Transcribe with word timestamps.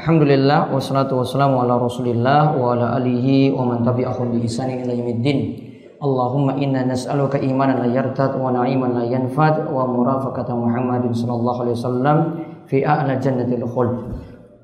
Alhamdulillah 0.00 0.72
wassalatu 0.72 1.20
wassalamu 1.20 1.60
ala 1.60 1.76
Rasulillah 1.76 2.56
wa 2.56 2.72
ala 2.72 2.96
alihi 2.96 3.52
wa 3.52 3.68
man 3.68 3.84
tabi'ahum 3.84 4.32
bi 4.32 4.48
ihsanin 4.48 4.88
ila 4.88 4.96
yaumiddin. 4.96 5.60
Allahumma 6.00 6.56
inna 6.56 6.88
nas'aluka 6.88 7.36
imanan 7.36 7.84
la 7.84 7.88
yartad 7.92 8.32
wa 8.40 8.48
na'iman 8.48 8.96
la 8.96 9.04
yanfad 9.04 9.68
wa 9.68 9.84
murafaqata 9.84 10.56
Muhammadin 10.56 11.12
sallallahu 11.12 11.58
alaihi 11.60 11.76
wasallam 11.76 12.16
fi 12.64 12.80
a'la 12.80 13.20
jannatil 13.20 13.68
khuld. 13.68 13.92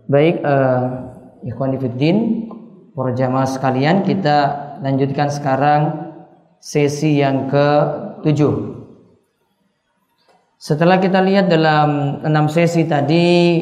Baik 0.09 0.41
uh, 0.41 1.13
ikhwan 1.45 1.77
fiddin, 1.77 2.49
para 2.97 3.13
jamaah 3.13 3.45
sekalian, 3.45 4.09
kita 4.09 4.37
lanjutkan 4.81 5.29
sekarang 5.29 5.83
sesi 6.65 7.21
yang 7.21 7.45
ke 7.53 7.69
7. 8.25 8.33
Setelah 10.57 10.97
kita 10.97 11.21
lihat 11.21 11.53
dalam 11.53 12.25
enam 12.25 12.49
sesi 12.49 12.89
tadi 12.89 13.61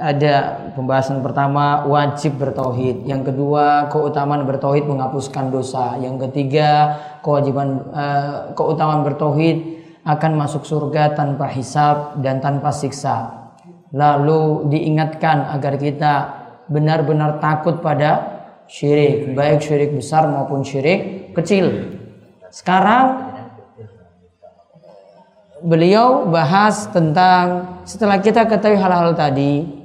ada 0.00 0.61
pembahasan 0.74 1.20
pertama 1.20 1.84
wajib 1.88 2.36
bertauhid, 2.40 3.04
yang 3.08 3.22
kedua 3.22 3.88
keutamaan 3.92 4.44
bertauhid 4.44 4.84
menghapuskan 4.88 5.52
dosa, 5.52 5.96
yang 6.00 6.16
ketiga 6.16 6.98
kewajiban 7.20 7.84
uh, 7.92 8.52
keutamaan 8.52 9.04
bertauhid 9.04 9.82
akan 10.02 10.32
masuk 10.34 10.66
surga 10.66 11.14
tanpa 11.14 11.46
hisab 11.52 12.18
dan 12.20 12.42
tanpa 12.42 12.74
siksa. 12.74 13.48
Lalu 13.92 14.72
diingatkan 14.72 15.52
agar 15.52 15.76
kita 15.78 16.14
benar-benar 16.66 17.38
takut 17.38 17.78
pada 17.84 18.40
syirik, 18.66 19.36
baik 19.36 19.60
syirik 19.60 19.92
besar 19.92 20.26
maupun 20.26 20.64
syirik 20.64 21.32
kecil. 21.36 21.98
Sekarang 22.48 23.30
beliau 25.62 26.26
bahas 26.26 26.90
tentang 26.90 27.78
setelah 27.86 28.18
kita 28.18 28.42
ketahui 28.50 28.80
hal-hal 28.80 29.14
tadi 29.14 29.81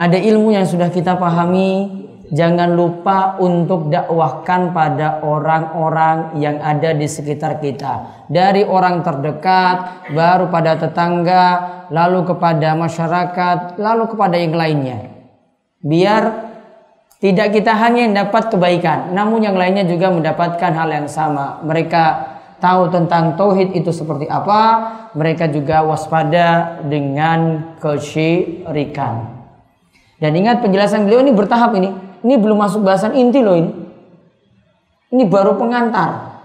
ada 0.00 0.16
ilmu 0.16 0.56
yang 0.56 0.64
sudah 0.64 0.88
kita 0.88 1.20
pahami. 1.20 2.00
Jangan 2.30 2.78
lupa 2.78 3.42
untuk 3.42 3.90
dakwahkan 3.90 4.70
pada 4.70 5.18
orang-orang 5.18 6.38
yang 6.38 6.62
ada 6.62 6.94
di 6.94 7.10
sekitar 7.10 7.58
kita. 7.58 8.24
Dari 8.30 8.62
orang 8.62 9.02
terdekat 9.02 10.06
baru 10.14 10.46
pada 10.46 10.78
tetangga 10.78 11.44
lalu 11.90 12.22
kepada 12.30 12.78
masyarakat 12.78 13.82
lalu 13.82 14.14
kepada 14.14 14.38
yang 14.38 14.54
lainnya. 14.54 15.10
Biar 15.82 16.54
tidak 17.18 17.50
kita 17.50 17.74
hanya 17.74 18.06
dapat 18.22 18.46
kebaikan 18.54 19.10
namun 19.10 19.42
yang 19.42 19.58
lainnya 19.58 19.82
juga 19.90 20.14
mendapatkan 20.14 20.70
hal 20.70 20.86
yang 20.86 21.10
sama. 21.10 21.58
Mereka 21.66 22.04
tahu 22.62 22.94
tentang 22.94 23.34
tauhid 23.34 23.74
itu 23.74 23.90
seperti 23.90 24.30
apa, 24.30 24.62
mereka 25.18 25.50
juga 25.50 25.82
waspada 25.82 26.78
dengan 26.86 27.74
kesyirikan. 27.82 29.39
Dan 30.20 30.36
ingat 30.36 30.60
penjelasan 30.60 31.08
beliau 31.08 31.24
ini 31.24 31.32
bertahap 31.32 31.72
ini. 31.74 31.90
Ini 32.20 32.36
belum 32.36 32.60
masuk 32.60 32.84
bahasan 32.84 33.16
inti 33.16 33.40
loh 33.40 33.56
ini. 33.56 33.72
Ini 35.10 35.24
baru 35.26 35.56
pengantar. 35.56 36.38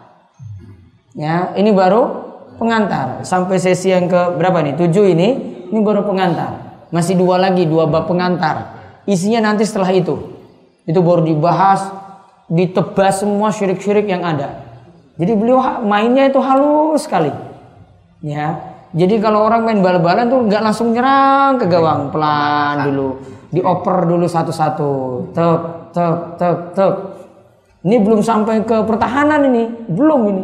Ya, 1.14 1.52
ini 1.60 1.76
baru 1.76 2.26
pengantar. 2.56 3.22
Sampai 3.28 3.60
sesi 3.60 3.92
yang 3.92 4.08
ke 4.08 4.40
berapa 4.40 4.64
nih? 4.64 4.80
Tujuh 4.80 5.12
ini, 5.12 5.28
ini 5.70 5.80
baru 5.84 6.08
pengantar. 6.08 6.84
Masih 6.90 7.20
dua 7.20 7.36
lagi, 7.36 7.68
dua 7.68 7.86
bab 7.86 8.08
pengantar. 8.08 8.80
Isinya 9.04 9.52
nanti 9.52 9.68
setelah 9.68 9.92
itu. 9.92 10.18
Itu 10.88 11.04
baru 11.04 11.28
dibahas, 11.28 11.92
ditebas 12.48 13.22
semua 13.22 13.52
syirik-syirik 13.52 14.08
yang 14.08 14.24
ada. 14.24 14.64
Jadi 15.20 15.36
beliau 15.36 15.84
mainnya 15.84 16.32
itu 16.32 16.40
halus 16.40 17.04
sekali. 17.04 17.32
Ya. 18.24 18.72
Jadi 18.96 19.20
kalau 19.20 19.44
orang 19.44 19.68
main 19.68 19.84
bal-balan 19.84 20.32
tuh 20.32 20.40
nggak 20.48 20.62
langsung 20.64 20.96
nyerang 20.96 21.60
ke 21.60 21.68
gawang, 21.68 22.16
pelan 22.16 22.88
dulu. 22.88 23.35
Dioper 23.54 24.10
dulu 24.10 24.26
satu-satu. 24.26 24.92
Tek, 25.34 25.62
tek, 25.94 26.18
tek, 26.40 26.58
tek. 26.74 26.94
Ini 27.86 28.02
belum 28.02 28.26
sampai 28.26 28.66
ke 28.66 28.82
pertahanan 28.86 29.46
ini, 29.54 29.70
belum 29.90 30.22
ini. 30.34 30.44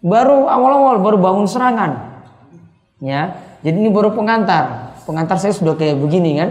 Baru 0.00 0.48
awal-awal 0.48 1.00
baru 1.00 1.16
bangun 1.20 1.48
serangan. 1.48 2.24
Ya. 3.00 3.36
Jadi 3.60 3.76
ini 3.84 3.90
baru 3.92 4.12
pengantar. 4.12 4.96
Pengantar 5.04 5.36
saya 5.36 5.52
sudah 5.52 5.76
kayak 5.76 6.00
begini 6.00 6.40
kan. 6.40 6.50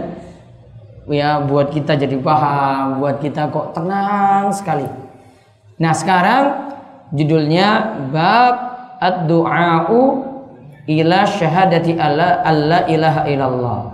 Ya 1.10 1.42
buat 1.42 1.74
kita 1.74 1.98
jadi 1.98 2.16
paham, 2.22 3.02
buat 3.02 3.18
kita 3.20 3.50
kok 3.50 3.74
tenang 3.76 4.54
sekali. 4.54 4.86
Nah 5.78 5.92
sekarang 5.92 6.44
judulnya 7.12 7.98
bab 8.14 8.54
ad-du'a'u 9.02 10.00
ila 10.88 11.18
syahadati 11.28 11.98
alla 11.98 12.40
alla 12.46 12.88
ilaha 12.88 13.22
illallah 13.28 13.93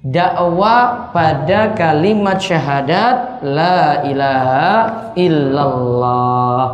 dakwah 0.00 1.12
pada 1.12 1.76
kalimat 1.76 2.40
syahadat 2.40 3.44
la 3.44 4.04
ilaha 4.08 4.68
illallah 5.16 6.64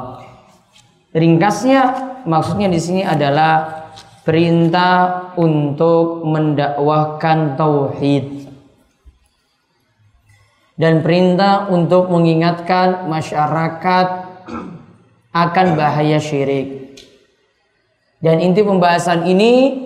ringkasnya 1.11 1.83
maksudnya 2.23 2.71
di 2.71 2.79
sini 2.79 3.03
adalah 3.03 3.87
perintah 4.23 5.31
untuk 5.39 6.27
mendakwahkan 6.27 7.59
tauhid 7.59 8.47
dan 10.77 11.01
perintah 11.01 11.73
untuk 11.73 12.13
mengingatkan 12.13 13.09
masyarakat 13.09 14.07
akan 15.33 15.67
bahaya 15.77 16.21
syirik. 16.21 17.01
Dan 18.21 18.41
inti 18.41 18.65
pembahasan 18.65 19.29
ini 19.29 19.85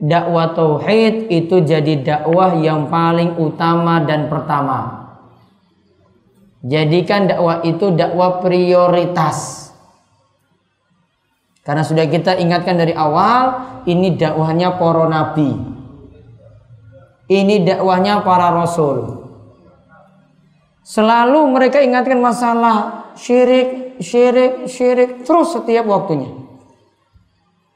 dakwah 0.00 0.56
tauhid 0.56 1.28
itu 1.28 1.60
jadi 1.60 2.00
dakwah 2.00 2.56
yang 2.56 2.88
paling 2.88 3.36
utama 3.36 4.00
dan 4.08 4.32
pertama. 4.32 5.12
Jadikan 6.64 7.28
dakwah 7.28 7.60
itu 7.64 7.92
dakwah 7.92 8.40
prioritas. 8.40 9.68
Karena 11.60 11.84
sudah 11.84 12.08
kita 12.08 12.40
ingatkan 12.40 12.80
dari 12.80 12.96
awal, 12.96 13.60
ini 13.84 14.16
dakwahnya 14.16 14.80
para 14.80 15.04
nabi. 15.06 15.52
Ini 17.30 17.62
dakwahnya 17.62 18.24
para 18.24 18.50
rasul. 18.50 19.20
Selalu 20.82 21.40
mereka 21.54 21.78
ingatkan 21.78 22.18
masalah 22.18 23.12
syirik, 23.14 24.00
syirik, 24.02 24.66
syirik 24.66 25.22
terus 25.22 25.54
setiap 25.54 25.86
waktunya. 25.86 26.39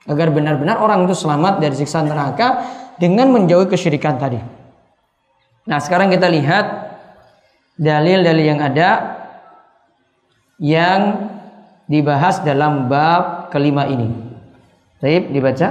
Agar 0.05 0.29
benar-benar 0.33 0.77
orang 0.81 1.09
itu 1.09 1.17
selamat 1.17 1.65
dari 1.65 1.73
siksa 1.73 2.05
neraka 2.05 2.61
dengan 3.01 3.33
menjauhi 3.33 3.69
kesyirikan 3.73 4.21
tadi. 4.21 4.37
Nah, 5.65 5.81
sekarang 5.81 6.13
kita 6.13 6.29
lihat 6.29 6.67
dalil-dalil 7.81 8.45
yang 8.45 8.61
ada 8.61 8.91
yang 10.61 11.01
dibahas 11.89 12.45
dalam 12.45 12.87
bab 12.87 13.49
kelima 13.49 13.89
ini. 13.89 14.13
Baik, 15.01 15.33
dibaca. 15.33 15.69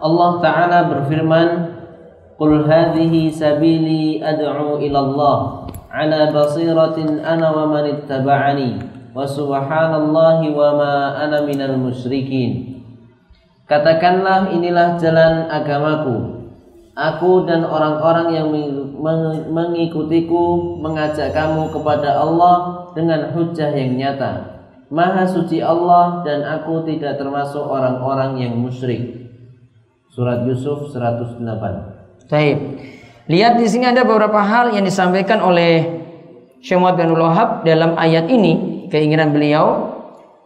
Allah 0.00 0.30
Ta'ala 0.40 0.78
berfirman, 0.88 1.48
Qul 2.40 2.64
hadhihi 2.64 3.28
sabili 3.36 4.16
ad'u 4.24 4.80
ila 4.80 4.98
Allah 5.04 5.38
ala 5.92 6.32
basiratin 6.32 7.20
ana 7.20 7.52
wa 7.52 7.68
man 7.68 7.84
ittaba'ani 7.84 8.99
wa 9.10 9.26
subhanallahi 9.26 10.52
wa 10.54 10.68
ma 10.76 10.94
ana 11.18 11.42
minal 11.46 11.76
musyrikin 11.78 12.82
Katakanlah 13.70 14.50
inilah 14.50 14.98
jalan 14.98 15.46
agamaku 15.46 16.40
Aku 16.98 17.46
dan 17.46 17.62
orang-orang 17.62 18.34
yang 18.34 18.50
mengikutiku 19.48 20.76
mengajak 20.82 21.32
kamu 21.32 21.72
kepada 21.72 22.18
Allah 22.18 22.84
dengan 22.92 23.32
hujah 23.32 23.72
yang 23.72 23.96
nyata. 23.96 24.60
Maha 24.90 25.24
suci 25.24 25.62
Allah 25.62 26.26
dan 26.26 26.42
aku 26.42 26.82
tidak 26.84 27.16
termasuk 27.16 27.62
orang-orang 27.62 28.42
yang 28.42 28.58
musyrik. 28.58 29.32
Surat 30.10 30.42
Yusuf 30.44 30.90
108. 30.90 31.40
Baik. 32.26 32.58
Lihat 33.30 33.62
di 33.62 33.66
sini 33.70 33.86
ada 33.86 34.02
beberapa 34.02 34.42
hal 34.42 34.74
yang 34.74 34.82
disampaikan 34.82 35.38
oleh 35.38 36.02
Syekh 36.60 36.76
Muhammad 36.76 37.00
bin 37.00 37.70
dalam 37.70 37.94
ayat 37.96 38.26
ini, 38.28 38.69
keinginan 38.90 39.30
beliau. 39.30 39.96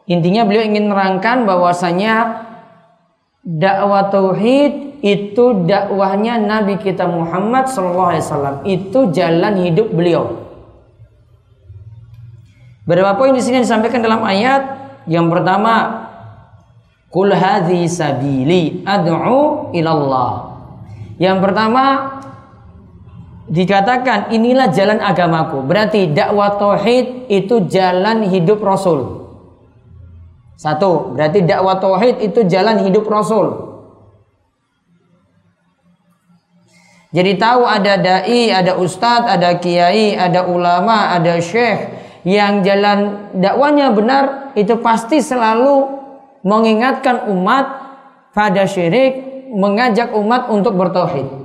Intinya 0.04 0.44
beliau 0.44 0.68
ingin 0.68 0.92
menerangkan 0.92 1.48
bahwasanya 1.48 2.44
dakwah 3.40 4.12
tauhid 4.12 5.00
itu 5.04 5.64
dakwahnya 5.68 6.40
Nabi 6.40 6.80
kita 6.80 7.08
Muhammad 7.08 7.68
sallallahu 7.68 8.10
alaihi 8.12 8.24
wasallam. 8.24 8.56
Itu 8.68 9.12
jalan 9.12 9.64
hidup 9.64 9.88
beliau. 9.92 10.44
Berapa 12.84 13.16
poin 13.16 13.32
di 13.32 13.40
sini 13.40 13.64
disampaikan 13.64 14.04
dalam 14.04 14.20
ayat? 14.20 14.76
Yang 15.08 15.26
pertama, 15.32 16.04
Kul 17.08 17.30
hadhi 17.30 17.86
sabili 17.86 18.82
ad'u 18.82 19.70
ilallah. 19.70 20.58
Yang 21.16 21.38
pertama 21.46 21.84
dikatakan 23.48 24.32
inilah 24.32 24.72
jalan 24.72 25.00
agamaku. 25.00 25.64
Berarti 25.64 26.12
dakwah 26.12 26.56
tauhid 26.56 27.28
itu 27.28 27.68
jalan 27.68 28.24
hidup 28.28 28.60
Rasul. 28.64 29.24
Satu, 30.56 31.12
berarti 31.12 31.44
dakwah 31.44 31.76
tauhid 31.76 32.24
itu 32.24 32.46
jalan 32.48 32.80
hidup 32.86 33.04
Rasul. 33.04 33.74
Jadi 37.14 37.38
tahu 37.38 37.62
ada 37.62 37.94
dai, 37.94 38.50
ada 38.50 38.74
ustadz, 38.74 39.30
ada 39.30 39.54
kiai, 39.62 40.18
ada 40.18 40.50
ulama, 40.50 41.14
ada 41.14 41.38
syekh 41.38 41.94
yang 42.26 42.64
jalan 42.64 43.30
dakwanya 43.36 43.92
benar 43.94 44.50
itu 44.58 44.80
pasti 44.82 45.22
selalu 45.22 45.94
mengingatkan 46.42 47.30
umat 47.30 47.66
pada 48.34 48.66
syirik, 48.66 49.46
mengajak 49.54 50.10
umat 50.16 50.50
untuk 50.50 50.74
bertauhid. 50.74 51.43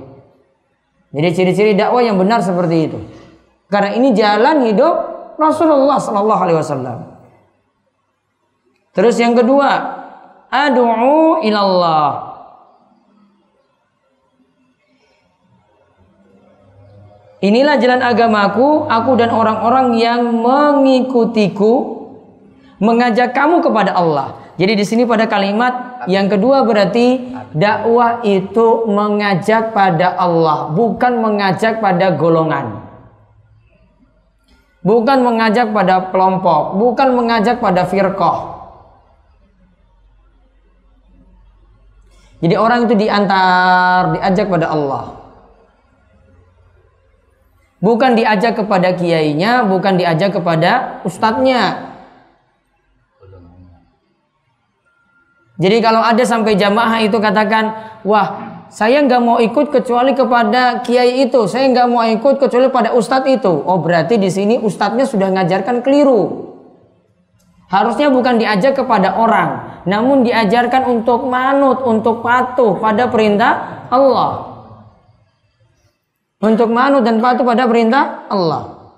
Jadi 1.10 1.28
ciri-ciri 1.34 1.72
dakwah 1.74 2.02
yang 2.02 2.16
benar 2.18 2.38
seperti 2.38 2.86
itu. 2.86 2.98
Karena 3.66 3.94
ini 3.98 4.14
jalan 4.14 4.66
hidup 4.70 4.94
Rasulullah 5.38 5.98
Sallallahu 5.98 6.40
Alaihi 6.42 6.58
Wasallam. 6.58 6.98
Terus 8.94 9.18
yang 9.18 9.34
kedua, 9.34 9.70
adu'u 10.50 11.42
ilallah. 11.46 12.30
Inilah 17.40 17.80
jalan 17.80 18.04
agamaku, 18.04 18.84
aku 18.84 19.16
dan 19.16 19.32
orang-orang 19.32 19.96
yang 19.96 20.28
mengikutiku 20.28 22.04
mengajak 22.76 23.32
kamu 23.32 23.64
kepada 23.64 23.96
Allah. 23.96 24.36
Jadi 24.60 24.76
di 24.76 24.84
sini 24.84 25.08
pada 25.08 25.24
kalimat 25.24 25.89
yang 26.08 26.32
kedua 26.32 26.64
berarti 26.64 27.34
dakwah 27.52 28.24
itu 28.24 28.88
mengajak 28.88 29.76
pada 29.76 30.16
Allah, 30.16 30.72
bukan 30.72 31.20
mengajak 31.20 31.82
pada 31.84 32.16
golongan. 32.16 32.88
Bukan 34.80 35.20
mengajak 35.20 35.76
pada 35.76 36.08
kelompok, 36.08 36.80
bukan 36.80 37.08
mengajak 37.12 37.60
pada 37.60 37.84
firqah. 37.84 38.38
Jadi 42.40 42.56
orang 42.56 42.88
itu 42.88 42.96
diantar, 42.96 44.16
diajak 44.16 44.48
pada 44.48 44.72
Allah. 44.72 45.04
Bukan 47.80 48.16
diajak 48.16 48.56
kepada 48.56 48.96
kiainya, 48.96 49.68
bukan 49.68 50.00
diajak 50.00 50.36
kepada 50.36 51.04
ustadznya. 51.04 51.89
Jadi 55.60 55.76
kalau 55.84 56.00
ada 56.00 56.24
sampai 56.24 56.56
jamaah 56.56 57.04
itu 57.04 57.20
katakan, 57.20 57.76
wah 58.02 58.28
saya 58.72 59.04
nggak 59.04 59.20
mau 59.20 59.36
ikut 59.36 59.68
kecuali 59.68 60.16
kepada 60.16 60.80
kiai 60.80 61.28
itu, 61.28 61.44
saya 61.44 61.68
nggak 61.68 61.86
mau 61.86 62.00
ikut 62.08 62.40
kecuali 62.40 62.72
pada 62.72 62.96
ustadz 62.96 63.28
itu. 63.28 63.52
Oh 63.52 63.76
berarti 63.84 64.16
di 64.16 64.32
sini 64.32 64.56
ustadznya 64.56 65.04
sudah 65.04 65.28
ngajarkan 65.36 65.84
keliru. 65.84 66.48
Harusnya 67.68 68.08
bukan 68.08 68.40
diajak 68.40 68.80
kepada 68.80 69.14
orang, 69.20 69.84
namun 69.84 70.24
diajarkan 70.24 70.88
untuk 70.88 71.28
manut, 71.28 71.84
untuk 71.84 72.24
patuh 72.24 72.80
pada 72.80 73.06
perintah 73.06 73.86
Allah 73.92 74.50
untuk 76.40 76.72
manut 76.72 77.04
dan 77.04 77.20
patuh 77.20 77.44
pada 77.44 77.68
perintah 77.68 78.24
Allah. 78.32 78.96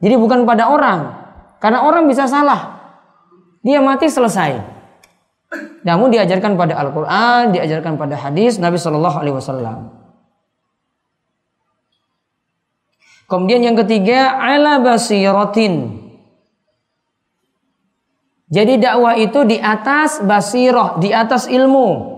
Jadi 0.00 0.16
bukan 0.16 0.48
pada 0.48 0.72
orang. 0.72 1.12
Karena 1.60 1.84
orang 1.84 2.08
bisa 2.08 2.24
salah. 2.24 2.80
Dia 3.60 3.80
mati 3.84 4.08
selesai. 4.08 4.75
Namun 5.86 6.10
diajarkan 6.10 6.58
pada 6.58 6.74
Al-Quran, 6.78 7.54
diajarkan 7.54 7.94
pada 7.94 8.18
hadis 8.18 8.58
Nabi 8.58 8.76
Shallallahu 8.76 9.16
Alaihi 9.22 9.36
Wasallam. 9.38 9.78
Kemudian 13.26 13.62
yang 13.62 13.78
ketiga, 13.78 14.38
ala 14.38 14.82
basiratin. 14.82 16.02
Jadi 18.46 18.78
dakwah 18.78 19.18
itu 19.18 19.42
di 19.42 19.58
atas 19.58 20.22
basirah, 20.22 21.02
di 21.02 21.10
atas 21.10 21.50
ilmu. 21.50 22.14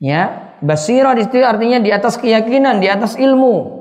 Ya, 0.00 0.48
Basirah 0.58 1.14
di 1.14 1.22
situ 1.22 1.38
artinya 1.46 1.78
di 1.78 1.90
atas 1.94 2.18
keyakinan, 2.18 2.82
di 2.82 2.90
atas 2.90 3.14
ilmu. 3.14 3.78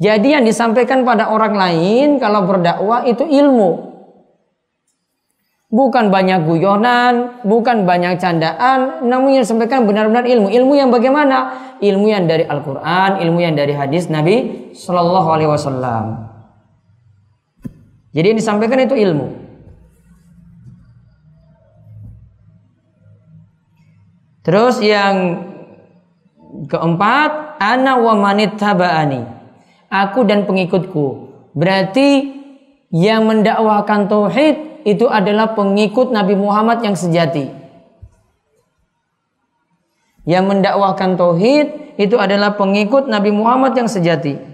Jadi 0.00 0.32
yang 0.32 0.46
disampaikan 0.46 1.02
pada 1.02 1.28
orang 1.28 1.58
lain 1.58 2.08
kalau 2.22 2.46
berdakwah 2.46 3.04
itu 3.04 3.26
ilmu. 3.26 3.89
Bukan 5.70 6.10
banyak 6.10 6.50
guyonan, 6.50 7.46
bukan 7.46 7.86
banyak 7.86 8.18
candaan, 8.18 9.06
namun 9.06 9.38
yang 9.38 9.46
disampaikan 9.46 9.86
benar-benar 9.86 10.26
ilmu. 10.26 10.50
Ilmu 10.50 10.72
yang 10.74 10.90
bagaimana? 10.90 11.54
Ilmu 11.78 12.10
yang 12.10 12.26
dari 12.26 12.42
Al-Quran, 12.42 13.22
ilmu 13.22 13.38
yang 13.38 13.54
dari 13.54 13.70
hadis 13.78 14.10
Nabi 14.10 14.66
Shallallahu 14.74 15.28
Alaihi 15.30 15.46
Wasallam. 15.46 16.26
Jadi 18.10 18.34
yang 18.34 18.38
disampaikan 18.42 18.82
itu 18.82 18.98
ilmu. 18.98 19.26
Terus 24.42 24.82
yang 24.82 25.46
keempat, 26.66 27.62
ana 27.62 27.94
wa 27.94 28.18
manit 28.18 28.58
tabaani. 28.58 29.22
Aku 29.86 30.26
dan 30.26 30.50
pengikutku. 30.50 31.30
Berarti 31.54 32.34
yang 32.90 33.30
mendakwahkan 33.30 34.10
tauhid 34.10 34.69
itu 34.84 35.06
adalah 35.06 35.52
pengikut 35.56 36.12
Nabi 36.12 36.34
Muhammad 36.36 36.80
yang 36.84 36.96
sejati. 36.96 37.50
Yang 40.28 40.44
mendakwahkan 40.46 41.16
tauhid 41.16 41.96
itu 41.96 42.16
adalah 42.16 42.54
pengikut 42.54 43.08
Nabi 43.08 43.32
Muhammad 43.32 43.76
yang 43.76 43.88
sejati. 43.88 44.50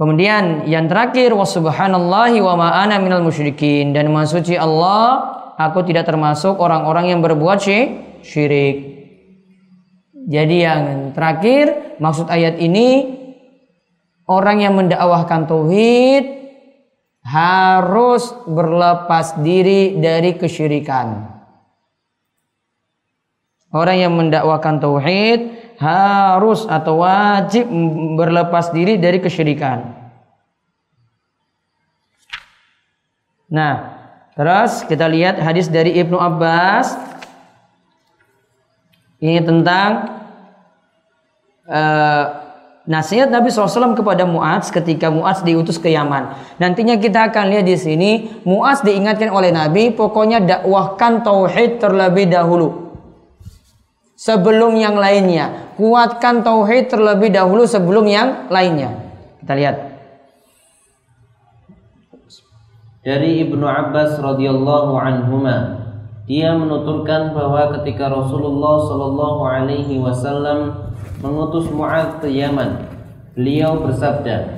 Kemudian 0.00 0.64
yang 0.64 0.88
terakhir 0.88 1.36
wa 1.36 1.44
subhanallahi 1.44 2.40
wa 2.40 2.56
ma 2.56 2.72
ana 2.72 2.96
minal 2.96 3.20
musyrikin 3.20 3.92
dan 3.92 4.08
mensuci 4.08 4.56
Allah 4.56 5.28
aku 5.60 5.84
tidak 5.84 6.08
termasuk 6.08 6.56
orang-orang 6.56 7.12
yang 7.12 7.20
berbuat 7.20 7.60
syirik. 8.24 8.76
Jadi 10.24 10.56
yang 10.64 11.12
terakhir 11.12 11.96
maksud 12.00 12.32
ayat 12.32 12.56
ini 12.64 13.19
orang 14.30 14.62
yang 14.62 14.78
mendakwahkan 14.78 15.50
tauhid 15.50 16.38
harus 17.26 18.30
berlepas 18.46 19.34
diri 19.42 19.98
dari 19.98 20.38
kesyirikan. 20.38 21.26
Orang 23.74 23.98
yang 23.98 24.14
mendakwakan 24.14 24.78
tauhid 24.78 25.74
harus 25.82 26.66
atau 26.66 27.02
wajib 27.02 27.66
berlepas 28.14 28.70
diri 28.70 28.98
dari 28.98 29.18
kesyirikan. 29.18 29.98
Nah, 33.50 33.74
terus 34.38 34.86
kita 34.86 35.10
lihat 35.10 35.42
hadis 35.42 35.66
dari 35.66 35.98
Ibnu 35.98 36.18
Abbas 36.18 36.94
ini 39.22 39.42
tentang 39.42 40.18
uh, 41.66 42.39
nasihat 42.90 43.30
Nabi 43.30 43.54
SAW 43.54 43.94
kepada 43.94 44.26
Muaz 44.26 44.74
ketika 44.74 45.14
Muaz 45.14 45.46
diutus 45.46 45.78
ke 45.78 45.94
Yaman. 45.94 46.34
Nantinya 46.58 46.98
kita 46.98 47.30
akan 47.30 47.54
lihat 47.54 47.70
di 47.70 47.78
sini 47.78 48.10
Muaz 48.42 48.82
diingatkan 48.82 49.30
oleh 49.30 49.54
Nabi, 49.54 49.94
pokoknya 49.94 50.42
dakwahkan 50.42 51.22
tauhid 51.22 51.78
terlebih 51.78 52.26
dahulu 52.26 52.90
sebelum 54.18 54.74
yang 54.74 54.98
lainnya. 54.98 55.70
Kuatkan 55.78 56.42
tauhid 56.42 56.90
terlebih 56.92 57.30
dahulu 57.30 57.64
sebelum 57.64 58.04
yang 58.10 58.50
lainnya. 58.50 58.92
Kita 59.40 59.54
lihat. 59.54 59.76
Dari 63.00 63.40
Ibnu 63.48 63.64
Abbas 63.64 64.20
radhiyallahu 64.20 64.92
anhuma, 65.00 65.88
dia 66.28 66.52
menuturkan 66.52 67.32
bahwa 67.32 67.80
ketika 67.80 68.12
Rasulullah 68.12 68.76
shallallahu 68.84 69.40
alaihi 69.40 69.96
wasallam 69.96 70.89
mengutus 71.20 71.68
Mu'adz 71.68 72.20
ke 72.24 72.28
Yaman, 72.32 72.88
beliau 73.36 73.84
bersabda, 73.84 74.48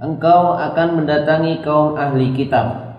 "Engkau 0.00 0.56
akan 0.56 0.88
mendatangi 1.04 1.60
kaum 1.60 1.94
ahli 1.94 2.32
kitab. 2.32 2.96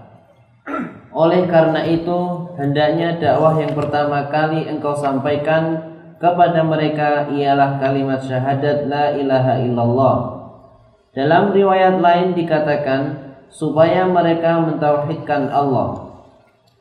Oleh 1.13 1.45
karena 1.49 1.85
itu, 1.85 2.49
hendaknya 2.57 3.17
dakwah 3.17 3.53
yang 3.57 3.73
pertama 3.77 4.29
kali 4.33 4.65
engkau 4.65 4.97
sampaikan 4.97 5.93
kepada 6.17 6.65
mereka 6.65 7.29
ialah 7.29 7.77
kalimat 7.77 8.17
syahadat 8.23 8.89
la 8.89 9.13
ilaha 9.13 9.53
illallah. 9.61 10.17
Dalam 11.13 11.53
riwayat 11.53 12.01
lain 12.01 12.33
dikatakan, 12.33 13.33
supaya 13.53 14.09
mereka 14.09 14.57
mentauhidkan 14.57 15.53
Allah. 15.53 16.09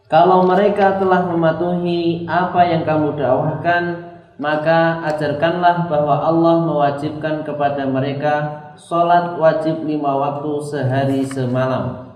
Kalau 0.09 0.45
mereka 0.49 0.97
telah 0.97 1.28
mematuhi 1.28 2.25
apa 2.25 2.64
yang 2.64 2.85
kamu 2.85 3.16
dakwahkan, 3.16 4.12
maka 4.43 5.07
ajarkanlah 5.07 5.87
bahwa 5.87 6.19
Allah 6.19 6.67
mewajibkan 6.67 7.47
kepada 7.47 7.87
mereka 7.87 8.35
sholat 8.75 9.39
wajib 9.39 9.87
lima 9.87 10.19
waktu 10.19 10.53
sehari 10.67 11.23
semalam. 11.23 12.11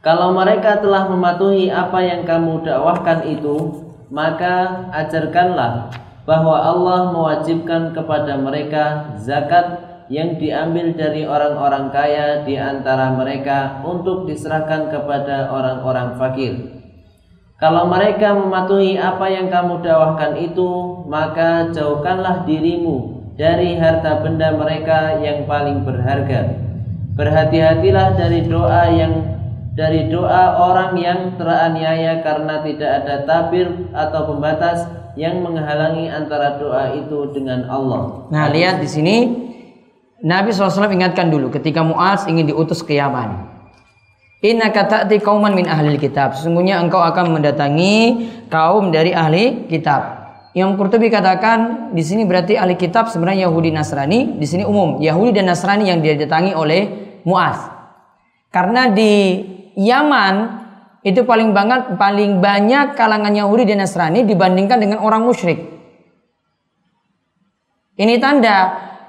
Kalau 0.00 0.32
mereka 0.32 0.80
telah 0.80 1.12
mematuhi 1.12 1.68
apa 1.68 2.00
yang 2.00 2.24
kamu 2.24 2.64
dakwahkan 2.64 3.28
itu, 3.28 3.84
maka 4.08 4.88
ajarkanlah 4.96 5.92
bahwa 6.24 6.56
Allah 6.56 7.12
mewajibkan 7.12 7.92
kepada 7.92 8.40
mereka 8.40 9.12
zakat 9.20 9.84
yang 10.08 10.40
diambil 10.40 10.96
dari 10.96 11.28
orang-orang 11.28 11.92
kaya 11.92 12.46
di 12.48 12.56
antara 12.56 13.12
mereka 13.12 13.84
untuk 13.84 14.24
diserahkan 14.24 14.88
kepada 14.88 15.52
orang-orang 15.52 16.16
fakir. 16.16 16.75
Kalau 17.56 17.88
mereka 17.88 18.36
mematuhi 18.36 19.00
apa 19.00 19.32
yang 19.32 19.48
kamu 19.48 19.80
dakwahkan 19.80 20.36
itu, 20.36 21.00
maka 21.08 21.72
jauhkanlah 21.72 22.44
dirimu 22.44 23.32
dari 23.32 23.80
harta 23.80 24.20
benda 24.20 24.52
mereka 24.52 25.16
yang 25.24 25.48
paling 25.48 25.80
berharga. 25.80 26.52
Berhati-hatilah 27.16 28.12
dari 28.12 28.44
doa 28.44 28.92
yang 28.92 29.12
dari 29.72 30.08
doa 30.12 30.56
orang 30.68 31.00
yang 31.00 31.20
teraniaya 31.40 32.20
karena 32.20 32.60
tidak 32.60 32.90
ada 33.04 33.14
tabir 33.24 33.68
atau 33.92 34.36
pembatas 34.36 34.84
yang 35.16 35.40
menghalangi 35.40 36.12
antara 36.12 36.60
doa 36.60 36.92
itu 36.92 37.32
dengan 37.32 37.64
Allah. 37.72 38.28
Nah, 38.28 38.52
lihat 38.52 38.84
di 38.84 38.88
sini 38.88 39.16
Nabi 40.20 40.52
SAW 40.52 40.92
ingatkan 40.92 41.32
dulu 41.32 41.48
ketika 41.48 41.80
Muaz 41.80 42.28
ingin 42.28 42.52
diutus 42.52 42.84
ke 42.84 43.00
Yaman. 43.00 43.55
Inna 44.46 44.70
kata'ti 44.70 45.18
kauman 45.18 45.58
min 45.58 45.66
ahli 45.66 45.98
kitab. 45.98 46.38
Sesungguhnya 46.38 46.78
engkau 46.78 47.02
akan 47.02 47.34
mendatangi 47.34 48.30
kaum 48.46 48.94
dari 48.94 49.10
ahli 49.10 49.66
kitab. 49.66 50.22
Yang 50.54 50.78
Qurtubi 50.78 51.10
katakan 51.10 51.90
di 51.92 52.00
sini 52.00 52.22
berarti 52.22 52.54
ahli 52.54 52.78
kitab 52.78 53.10
sebenarnya 53.10 53.50
Yahudi 53.50 53.74
Nasrani, 53.74 54.38
di 54.38 54.46
sini 54.46 54.62
umum 54.62 55.02
Yahudi 55.02 55.36
dan 55.36 55.50
Nasrani 55.50 55.90
yang 55.90 55.98
didatangi 56.00 56.54
oleh 56.54 56.82
Muaz. 57.26 57.58
Karena 58.54 58.88
di 58.88 59.42
Yaman 59.76 60.64
itu 61.02 61.26
paling 61.26 61.52
banget 61.52 61.98
paling 62.00 62.38
banyak 62.40 62.96
kalangan 62.96 63.34
Yahudi 63.34 63.68
dan 63.68 63.82
Nasrani 63.82 64.24
dibandingkan 64.24 64.78
dengan 64.78 65.02
orang 65.02 65.26
musyrik. 65.26 65.58
Ini 67.98 68.16
tanda 68.22 68.56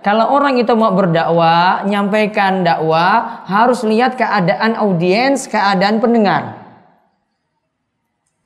kalau 0.08 0.32
orang 0.32 0.56
itu 0.56 0.72
mau 0.72 0.96
berdakwah, 0.96 1.84
nyampaikan 1.84 2.64
dakwah, 2.64 3.44
harus 3.44 3.84
lihat 3.84 4.16
keadaan 4.16 4.80
audiens, 4.80 5.52
keadaan 5.52 6.00
pendengar. 6.00 6.64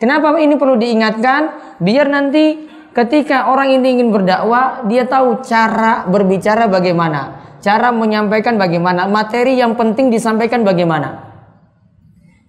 Kenapa 0.01 0.34
ini 0.41 0.58
perlu 0.58 0.82
diingatkan? 0.82 1.77
Biar 1.77 2.10
nanti 2.10 2.65
ketika 2.98 3.53
orang 3.53 3.77
ini 3.77 3.94
ingin 3.94 4.10
berdakwah, 4.10 4.89
dia 4.89 5.06
tahu 5.06 5.46
cara 5.46 6.10
berbicara 6.10 6.65
bagaimana, 6.65 7.53
cara 7.62 7.94
menyampaikan 7.94 8.58
bagaimana, 8.58 9.06
materi 9.06 9.53
yang 9.62 9.77
penting 9.77 10.10
disampaikan 10.10 10.65
bagaimana. 10.65 11.30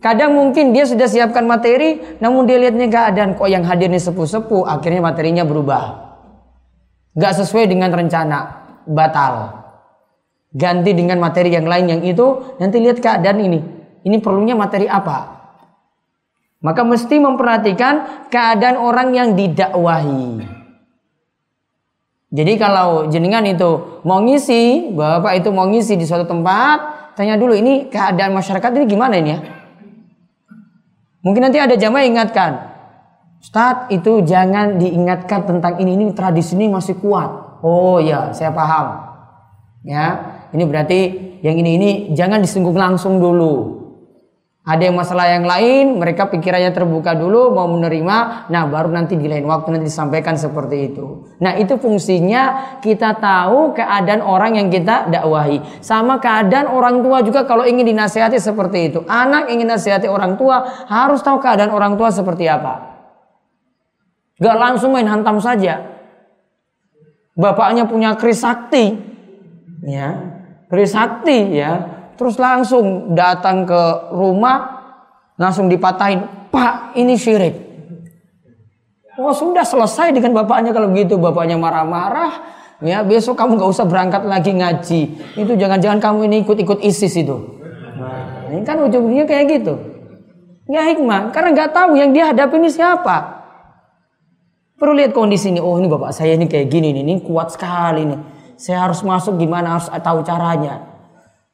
Kadang 0.01 0.33
mungkin 0.33 0.73
dia 0.73 0.89
sudah 0.89 1.05
siapkan 1.05 1.45
materi, 1.45 2.01
namun 2.17 2.49
dia 2.49 2.57
lihatnya 2.57 2.89
keadaan 2.89 3.37
kok 3.37 3.45
yang 3.45 3.69
hadir 3.69 3.93
ini 3.93 4.01
sepuh-sepuh, 4.01 4.65
akhirnya 4.65 5.05
materinya 5.05 5.45
berubah. 5.45 6.17
Gak 7.13 7.45
sesuai 7.45 7.69
dengan 7.69 7.93
rencana 7.93 8.62
batal. 8.89 9.65
Ganti 10.53 10.93
dengan 10.93 11.17
materi 11.17 11.49
yang 11.53 11.65
lain 11.65 11.87
yang 11.89 12.03
itu 12.05 12.57
nanti 12.61 12.77
lihat 12.77 13.01
keadaan 13.01 13.41
ini. 13.41 13.61
Ini 14.05 14.21
perlunya 14.21 14.53
materi 14.53 14.85
apa? 14.85 15.43
Maka 16.63 16.87
mesti 16.87 17.19
memperhatikan 17.19 18.27
keadaan 18.31 18.79
orang 18.79 19.09
yang 19.17 19.29
didakwahi. 19.35 20.47
Jadi 22.33 22.53
kalau 22.57 23.13
jenengan 23.13 23.45
itu 23.45 24.01
mau 24.09 24.23
ngisi, 24.25 24.95
bapak 24.95 25.43
itu 25.43 25.49
mau 25.53 25.69
ngisi 25.69 26.01
di 26.01 26.09
suatu 26.09 26.25
tempat, 26.25 27.13
tanya 27.13 27.37
dulu 27.37 27.53
ini 27.53 27.93
keadaan 27.93 28.33
masyarakat 28.33 28.71
ini 28.79 28.85
gimana 28.89 29.21
ini 29.21 29.31
ya? 29.37 29.41
Mungkin 31.23 31.43
nanti 31.45 31.59
ada 31.61 31.77
jamaah 31.77 32.09
ingatkan, 32.09 32.73
Ustadz 33.43 33.91
itu 33.91 34.23
jangan 34.23 34.79
diingatkan 34.79 35.43
tentang 35.51 35.83
ini, 35.83 35.99
ini 35.99 36.05
tradisi 36.15 36.55
ini 36.55 36.71
masih 36.71 36.95
kuat. 37.03 37.42
Oh 37.63 38.03
ya, 38.03 38.35
saya 38.35 38.51
paham. 38.51 39.15
Ya, 39.87 40.07
ini 40.51 40.63
berarti 40.67 41.01
yang 41.43 41.59
ini 41.59 41.71
ini 41.79 41.91
jangan 42.15 42.43
disinggung 42.43 42.75
langsung 42.75 43.23
dulu. 43.23 43.83
Ada 44.63 44.87
yang 44.87 44.95
masalah 44.95 45.27
yang 45.27 45.43
lain, 45.43 45.99
mereka 45.99 46.31
pikirannya 46.31 46.71
terbuka 46.71 47.19
dulu, 47.19 47.51
mau 47.51 47.67
menerima, 47.67 48.47
nah 48.47 48.63
baru 48.71 48.95
nanti 48.95 49.19
di 49.19 49.27
lain 49.27 49.43
waktu 49.43 49.75
nanti 49.75 49.91
disampaikan 49.91 50.39
seperti 50.39 50.95
itu. 50.95 51.35
Nah 51.43 51.59
itu 51.59 51.75
fungsinya 51.83 52.79
kita 52.79 53.19
tahu 53.19 53.75
keadaan 53.75 54.23
orang 54.23 54.55
yang 54.63 54.71
kita 54.71 55.11
dakwahi. 55.11 55.83
Sama 55.83 56.23
keadaan 56.23 56.71
orang 56.71 57.03
tua 57.03 57.27
juga 57.27 57.43
kalau 57.43 57.67
ingin 57.67 57.91
dinasihati 57.91 58.39
seperti 58.39 58.95
itu. 58.95 59.03
Anak 59.11 59.51
ingin 59.51 59.67
nasihati 59.67 60.07
orang 60.07 60.39
tua, 60.39 60.87
harus 60.87 61.19
tahu 61.27 61.43
keadaan 61.43 61.75
orang 61.75 61.99
tua 61.99 62.15
seperti 62.15 62.47
apa. 62.47 62.87
Gak 64.39 64.57
langsung 64.63 64.95
main 64.95 65.11
hantam 65.11 65.43
saja 65.43 65.92
bapaknya 67.37 67.89
punya 67.89 68.17
keris 68.17 68.45
sakti. 68.45 68.97
Ya 69.83 70.33
keris 70.73 70.97
sakti 70.97 71.61
ya. 71.61 72.01
Terus 72.17 72.41
langsung 72.41 73.13
datang 73.13 73.69
ke 73.69 73.83
rumah 74.17 74.81
langsung 75.37 75.69
dipatahin 75.69 76.49
pak 76.49 76.97
ini 76.97 77.13
syirik. 77.21 77.57
Oh 79.21 79.37
sudah 79.37 79.69
selesai 79.69 80.17
dengan 80.17 80.33
bapaknya 80.33 80.73
kalau 80.73 80.89
begitu 80.89 81.21
bapaknya 81.21 81.61
marah-marah. 81.61 82.65
Ya 82.83 83.05
besok 83.05 83.39
kamu 83.39 83.61
nggak 83.61 83.71
usah 83.71 83.87
berangkat 83.87 84.23
lagi 84.25 84.51
ngaji. 84.57 85.01
Itu 85.37 85.53
jangan-jangan 85.55 86.01
kamu 86.01 86.19
ini 86.33 86.37
ikut-ikut 86.43 86.83
ISIS 86.83 87.15
itu. 87.15 87.37
Nah, 88.01 88.51
ini 88.51 88.65
kan 88.67 88.81
ujungnya 88.83 89.29
kayak 89.29 89.61
gitu. 89.61 89.77
Ya 90.73 90.89
hikmah 90.89 91.31
karena 91.31 91.53
nggak 91.53 91.71
tahu 91.75 92.01
yang 92.01 92.17
dia 92.17 92.33
hadapi 92.33 92.59
ini 92.59 92.71
siapa 92.73 93.42
Perlu 94.83 94.99
lihat 94.99 95.15
kondisi 95.15 95.55
ini. 95.55 95.63
Oh 95.63 95.79
ini 95.79 95.87
bapak 95.87 96.11
saya 96.11 96.35
ini 96.35 96.51
kayak 96.51 96.67
gini 96.67 96.91
nih. 96.91 97.07
Ini 97.07 97.15
kuat 97.23 97.55
sekali 97.55 98.03
nih. 98.03 98.19
Saya 98.59 98.91
harus 98.91 99.07
masuk 99.07 99.39
gimana 99.39 99.79
harus 99.79 99.87
tahu 99.87 100.27
caranya. 100.27 100.83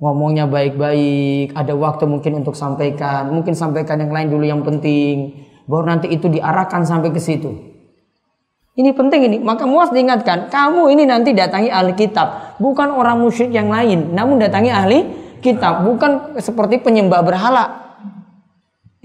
Ngomongnya 0.01 0.49
baik-baik. 0.49 1.53
Ada 1.53 1.77
waktu 1.77 2.09
mungkin 2.09 2.41
untuk 2.41 2.57
sampaikan. 2.57 3.29
Mungkin 3.29 3.53
sampaikan 3.53 4.01
yang 4.01 4.17
lain 4.17 4.33
dulu 4.33 4.49
yang 4.49 4.65
penting. 4.65 5.45
Baru 5.69 5.85
nanti 5.85 6.09
itu 6.09 6.25
diarahkan 6.33 6.89
sampai 6.89 7.13
ke 7.13 7.21
situ. 7.21 7.53
Ini 8.81 8.97
penting 8.97 9.21
ini. 9.29 9.37
Maka 9.45 9.69
muas 9.69 9.93
diingatkan. 9.93 10.49
Kamu 10.49 10.89
ini 10.89 11.05
nanti 11.05 11.37
datangi 11.37 11.69
ahli 11.69 11.93
kitab. 12.01 12.57
Bukan 12.57 12.89
orang 12.89 13.21
musyrik 13.21 13.53
yang 13.53 13.69
lain. 13.69 14.17
Namun 14.17 14.41
datangi 14.41 14.73
ahli 14.73 15.05
kitab. 15.45 15.85
Bukan 15.85 16.41
seperti 16.41 16.81
penyembah 16.81 17.21
berhala. 17.21 17.93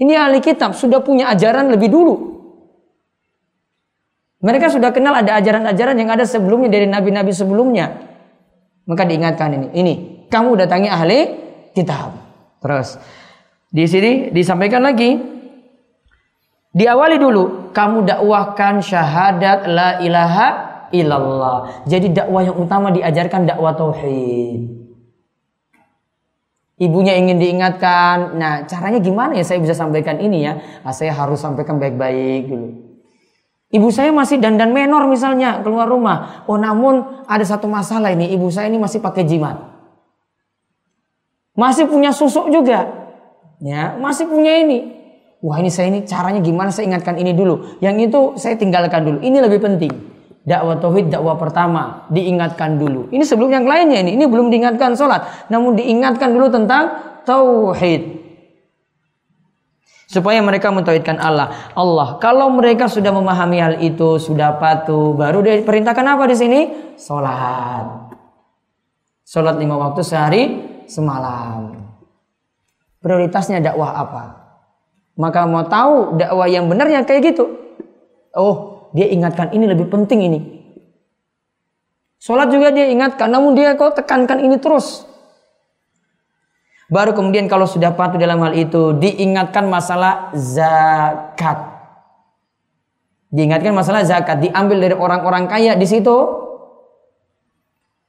Ini 0.00 0.16
ahli 0.16 0.40
kitab. 0.40 0.72
Sudah 0.72 1.04
punya 1.04 1.28
ajaran 1.28 1.68
lebih 1.68 1.92
dulu. 1.92 2.34
Mereka 4.44 4.68
sudah 4.68 4.92
kenal 4.92 5.16
ada 5.16 5.40
ajaran-ajaran 5.40 5.96
yang 5.96 6.12
ada 6.12 6.28
sebelumnya 6.28 6.68
dari 6.68 6.84
nabi-nabi 6.84 7.32
sebelumnya. 7.32 7.96
Maka 8.84 9.08
diingatkan 9.08 9.56
ini. 9.56 9.68
Ini 9.72 9.94
kamu 10.28 10.60
datangi 10.60 10.92
ahli 10.92 11.18
kitab. 11.72 12.12
Terus 12.60 13.00
di 13.72 13.88
sini 13.88 14.28
disampaikan 14.36 14.84
lagi 14.84 15.16
diawali 16.76 17.16
dulu 17.16 17.72
kamu 17.72 18.04
dakwahkan 18.04 18.84
syahadat 18.84 19.64
la 19.64 20.04
ilaha 20.04 20.48
illallah. 20.92 21.88
Jadi 21.88 22.12
dakwah 22.12 22.44
yang 22.44 22.60
utama 22.60 22.92
diajarkan 22.92 23.48
dakwah 23.48 23.72
tauhid. 23.72 24.60
Ibunya 26.84 27.16
ingin 27.16 27.40
diingatkan. 27.40 28.36
Nah, 28.36 28.68
caranya 28.68 29.00
gimana 29.00 29.40
ya 29.40 29.44
saya 29.46 29.56
bisa 29.56 29.72
sampaikan 29.72 30.20
ini 30.20 30.44
ya? 30.44 30.60
Nah, 30.84 30.92
saya 30.92 31.16
harus 31.16 31.40
sampaikan 31.40 31.80
baik-baik 31.80 32.52
dulu. 32.52 32.83
Ibu 33.74 33.90
saya 33.90 34.14
masih 34.14 34.38
dandan 34.38 34.70
menor 34.70 35.10
misalnya 35.10 35.58
keluar 35.66 35.90
rumah. 35.90 36.46
Oh 36.46 36.54
namun 36.54 37.26
ada 37.26 37.42
satu 37.42 37.66
masalah 37.66 38.14
ini. 38.14 38.30
Ibu 38.30 38.46
saya 38.46 38.70
ini 38.70 38.78
masih 38.78 39.02
pakai 39.02 39.26
jimat. 39.26 39.58
Masih 41.58 41.90
punya 41.90 42.14
susuk 42.14 42.54
juga. 42.54 42.86
Ya, 43.58 43.98
masih 43.98 44.30
punya 44.30 44.62
ini. 44.62 44.94
Wah 45.42 45.58
ini 45.58 45.74
saya 45.74 45.90
ini 45.90 46.06
caranya 46.06 46.38
gimana 46.38 46.70
saya 46.70 46.86
ingatkan 46.86 47.18
ini 47.18 47.34
dulu. 47.34 47.82
Yang 47.82 47.96
itu 48.10 48.20
saya 48.38 48.54
tinggalkan 48.54 49.02
dulu. 49.02 49.18
Ini 49.18 49.42
lebih 49.42 49.58
penting. 49.58 49.92
Dakwah 50.46 50.78
tauhid 50.78 51.10
dakwah 51.10 51.34
pertama 51.34 52.06
diingatkan 52.14 52.78
dulu. 52.78 53.10
Ini 53.10 53.26
sebelum 53.26 53.50
yang 53.50 53.66
lainnya 53.66 54.06
ini. 54.06 54.14
Ini 54.14 54.24
belum 54.30 54.54
diingatkan 54.54 54.94
sholat. 54.94 55.50
Namun 55.50 55.74
diingatkan 55.74 56.30
dulu 56.30 56.46
tentang 56.46 56.94
tauhid 57.26 58.23
supaya 60.14 60.38
mereka 60.38 60.70
mentauhidkan 60.70 61.18
Allah. 61.18 61.74
Allah. 61.74 62.22
Kalau 62.22 62.46
mereka 62.54 62.86
sudah 62.86 63.10
memahami 63.10 63.58
hal 63.58 63.74
itu, 63.82 64.22
sudah 64.22 64.54
patuh, 64.62 65.18
baru 65.18 65.42
dia 65.42 65.58
perintahkan 65.66 66.06
apa 66.06 66.24
di 66.30 66.36
sini? 66.38 66.60
Salat. 66.94 68.14
Salat 69.26 69.58
lima 69.58 69.74
waktu 69.74 70.06
sehari 70.06 70.42
semalam. 70.86 71.82
prioritasnya 73.02 73.60
dakwah 73.60 74.00
apa. 74.00 74.22
Maka 75.20 75.44
mau 75.44 75.68
tahu 75.68 76.16
dakwah 76.16 76.48
yang 76.48 76.70
benar 76.72 76.88
yang 76.88 77.04
kayak 77.04 77.36
gitu. 77.36 77.44
Oh, 78.32 78.88
dia 78.96 79.12
ingatkan 79.12 79.52
ini 79.52 79.68
lebih 79.68 79.92
penting 79.92 80.24
ini. 80.24 80.40
Sholat 82.24 82.48
juga 82.48 82.72
dia 82.72 82.88
ingatkan, 82.88 83.28
namun 83.28 83.52
dia 83.52 83.76
kok 83.76 84.00
tekankan 84.00 84.40
ini 84.40 84.56
terus. 84.56 85.04
Baru 86.92 87.16
kemudian 87.16 87.48
kalau 87.48 87.64
sudah 87.64 87.96
patuh 87.96 88.20
dalam 88.20 88.44
hal 88.44 88.52
itu, 88.52 88.92
diingatkan 89.00 89.64
masalah 89.64 90.34
zakat. 90.36 91.72
Diingatkan 93.32 93.72
masalah 93.72 94.04
zakat, 94.04 94.44
diambil 94.44 94.78
dari 94.78 94.94
orang-orang 94.94 95.48
kaya 95.48 95.74
di 95.74 95.86
situ. 95.88 96.44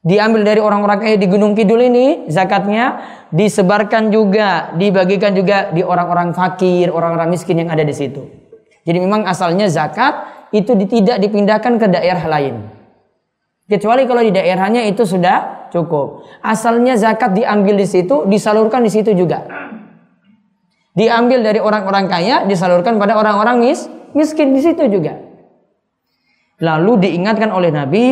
Diambil 0.06 0.46
dari 0.46 0.62
orang-orang 0.62 1.02
kaya 1.02 1.16
di 1.18 1.26
Gunung 1.26 1.58
Kidul 1.58 1.82
ini, 1.82 2.30
zakatnya 2.30 3.02
disebarkan 3.34 4.14
juga, 4.14 4.70
dibagikan 4.78 5.34
juga 5.34 5.74
di 5.74 5.82
orang-orang 5.82 6.30
fakir, 6.30 6.94
orang-orang 6.94 7.34
miskin 7.34 7.66
yang 7.66 7.74
ada 7.74 7.82
di 7.82 7.90
situ. 7.90 8.22
Jadi 8.86 9.02
memang 9.02 9.26
asalnya 9.26 9.66
zakat 9.66 10.14
itu 10.54 10.78
tidak 10.78 11.18
dipindahkan 11.18 11.82
ke 11.82 11.88
daerah 11.90 12.22
lain. 12.30 12.75
Kecuali 13.66 14.06
kalau 14.06 14.22
di 14.22 14.30
daerahnya 14.30 14.86
itu 14.86 15.02
sudah 15.02 15.70
cukup. 15.74 16.22
Asalnya 16.46 16.94
zakat 17.02 17.34
diambil 17.34 17.82
di 17.82 17.88
situ, 17.90 18.30
disalurkan 18.30 18.86
di 18.86 18.94
situ 18.94 19.10
juga. 19.18 19.42
Diambil 20.94 21.42
dari 21.42 21.58
orang-orang 21.58 22.06
kaya, 22.06 22.36
disalurkan 22.46 23.02
pada 23.02 23.18
orang-orang 23.18 23.66
mis, 23.66 23.90
miskin 24.14 24.54
di 24.54 24.62
situ 24.62 24.86
juga. 24.88 25.18
Lalu 26.62 27.10
diingatkan 27.10 27.52
oleh 27.52 27.74
Nabi, 27.74 28.06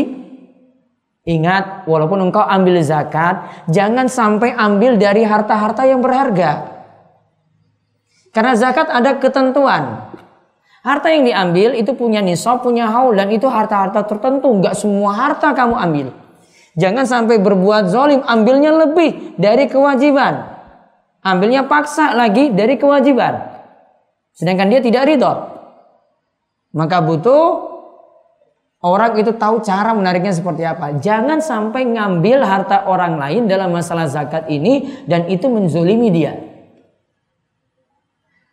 ingat 1.24 1.88
walaupun 1.88 2.28
engkau 2.28 2.44
ambil 2.44 2.82
zakat, 2.84 3.64
jangan 3.72 4.12
sampai 4.12 4.52
ambil 4.58 5.00
dari 5.00 5.24
harta-harta 5.24 5.88
yang 5.88 6.04
berharga. 6.04 6.74
Karena 8.34 8.58
zakat 8.58 8.90
ada 8.90 9.22
ketentuan. 9.22 10.12
Harta 10.84 11.08
yang 11.08 11.24
diambil 11.24 11.80
itu 11.80 11.96
punya 11.96 12.20
nisab, 12.20 12.60
punya 12.60 12.92
haul 12.92 13.16
dan 13.16 13.32
itu 13.32 13.48
harta-harta 13.48 14.04
tertentu. 14.04 14.52
Enggak 14.52 14.76
semua 14.76 15.16
harta 15.16 15.56
kamu 15.56 15.80
ambil. 15.80 16.08
Jangan 16.76 17.08
sampai 17.08 17.40
berbuat 17.40 17.88
zolim, 17.88 18.20
ambilnya 18.20 18.76
lebih 18.76 19.40
dari 19.40 19.72
kewajiban. 19.72 20.44
Ambilnya 21.24 21.72
paksa 21.72 22.12
lagi 22.12 22.52
dari 22.52 22.76
kewajiban. 22.76 23.48
Sedangkan 24.36 24.68
dia 24.68 24.84
tidak 24.84 25.08
ridho. 25.08 25.34
Maka 26.76 27.00
butuh 27.00 27.72
orang 28.84 29.16
itu 29.16 29.32
tahu 29.40 29.64
cara 29.64 29.96
menariknya 29.96 30.36
seperti 30.36 30.68
apa. 30.68 31.00
Jangan 31.00 31.40
sampai 31.40 31.88
ngambil 31.96 32.44
harta 32.44 32.84
orang 32.92 33.16
lain 33.16 33.48
dalam 33.48 33.72
masalah 33.72 34.12
zakat 34.12 34.52
ini 34.52 35.06
dan 35.08 35.32
itu 35.32 35.48
menzolimi 35.48 36.12
dia. 36.12 36.36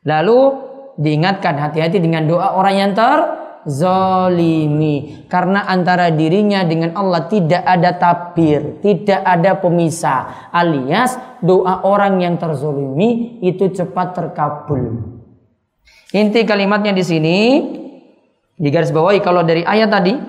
Lalu 0.06 0.69
diingatkan 1.00 1.56
hati-hati 1.56 1.96
dengan 1.96 2.28
doa 2.28 2.60
orang 2.60 2.76
yang 2.76 2.92
terzolimi. 2.92 5.24
Karena 5.32 5.64
antara 5.64 6.12
dirinya 6.12 6.60
dengan 6.60 6.92
Allah 6.92 7.24
tidak 7.24 7.64
ada 7.64 7.96
tabir 7.96 8.84
tidak 8.84 9.24
ada 9.24 9.56
pemisah. 9.56 10.52
Alias 10.52 11.16
doa 11.40 11.88
orang 11.88 12.20
yang 12.20 12.36
terzolimi 12.36 13.40
itu 13.40 13.72
cepat 13.72 14.12
terkabul. 14.12 15.16
Inti 16.12 16.44
kalimatnya 16.44 16.92
di 16.92 17.00
sini 17.00 17.64
di 18.60 18.68
garis 18.68 18.92
bawahi 18.92 19.24
kalau 19.24 19.40
dari 19.40 19.64
ayat 19.64 19.88
tadi. 19.88 20.20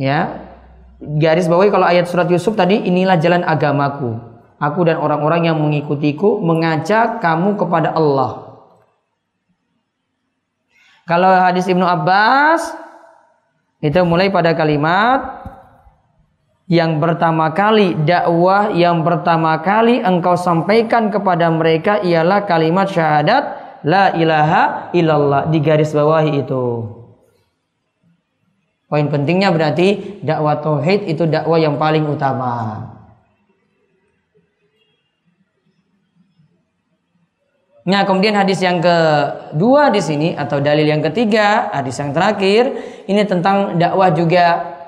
Ya 0.00 0.48
garis 0.96 1.44
bawahi 1.44 1.68
kalau 1.68 1.84
ayat 1.84 2.08
surat 2.08 2.24
Yusuf 2.32 2.56
tadi 2.56 2.80
inilah 2.80 3.20
jalan 3.20 3.44
agamaku 3.44 4.29
aku 4.60 4.84
dan 4.84 5.00
orang-orang 5.00 5.48
yang 5.48 5.56
mengikutiku 5.56 6.44
mengajak 6.44 7.18
kamu 7.24 7.56
kepada 7.56 7.96
Allah. 7.96 8.60
Kalau 11.08 11.32
hadis 11.32 11.66
Ibnu 11.66 11.82
Abbas 11.82 12.76
itu 13.80 13.98
mulai 14.04 14.28
pada 14.28 14.54
kalimat 14.54 15.42
yang 16.70 17.02
pertama 17.02 17.50
kali 17.50 17.98
dakwah 18.06 18.70
yang 18.70 19.02
pertama 19.02 19.58
kali 19.58 19.98
engkau 20.06 20.38
sampaikan 20.38 21.10
kepada 21.10 21.50
mereka 21.50 21.98
ialah 21.98 22.46
kalimat 22.46 22.86
syahadat 22.86 23.42
la 23.82 24.14
ilaha 24.14 24.92
illallah 24.94 25.50
di 25.50 25.58
garis 25.58 25.90
bawahi 25.90 26.46
itu. 26.46 26.64
Poin 28.86 29.06
pentingnya 29.10 29.50
berarti 29.50 30.20
dakwah 30.22 30.62
tauhid 30.62 31.10
itu 31.10 31.26
dakwah 31.26 31.58
yang 31.58 31.74
paling 31.74 32.06
utama. 32.06 32.86
Nah, 37.90 38.06
kemudian 38.06 38.38
hadis 38.38 38.62
yang 38.62 38.78
kedua 38.78 39.90
di 39.90 39.98
sini 39.98 40.38
atau 40.38 40.62
dalil 40.62 40.86
yang 40.86 41.02
ketiga, 41.02 41.74
hadis 41.74 41.98
yang 41.98 42.14
terakhir 42.14 42.70
ini 43.10 43.26
tentang 43.26 43.74
dakwah 43.82 44.14
juga 44.14 44.78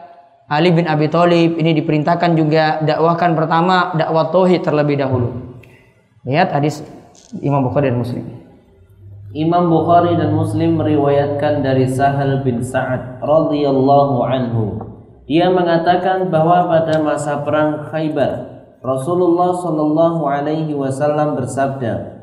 Ali 0.46 0.70
bin 0.70 0.86
Abi 0.86 1.10
Thalib 1.10 1.58
ini 1.58 1.74
diperintahkan 1.82 2.38
juga 2.38 2.78
dakwahkan 2.78 3.34
pertama 3.34 3.90
dakwah 3.98 4.30
tauhid 4.30 4.62
terlebih 4.62 5.02
dahulu. 5.02 5.58
Lihat 6.22 6.54
hadis 6.54 6.86
Imam 7.42 7.66
Bukhari 7.66 7.90
dan 7.90 7.98
Muslim. 7.98 8.22
Imam 9.34 9.66
Bukhari 9.66 10.14
dan 10.14 10.30
Muslim 10.30 10.78
meriwayatkan 10.78 11.64
dari 11.64 11.90
Sahal 11.90 12.46
bin 12.46 12.62
Sa'ad 12.62 13.18
radhiyallahu 13.18 14.16
anhu. 14.22 14.64
Dia 15.26 15.50
mengatakan 15.50 16.30
bahwa 16.30 16.70
pada 16.70 17.02
masa 17.02 17.42
perang 17.42 17.88
Khaybar 17.90 18.52
Rasulullah 18.84 19.56
Shallallahu 19.56 20.22
alaihi 20.26 20.76
wasallam 20.76 21.38
bersabda, 21.38 22.21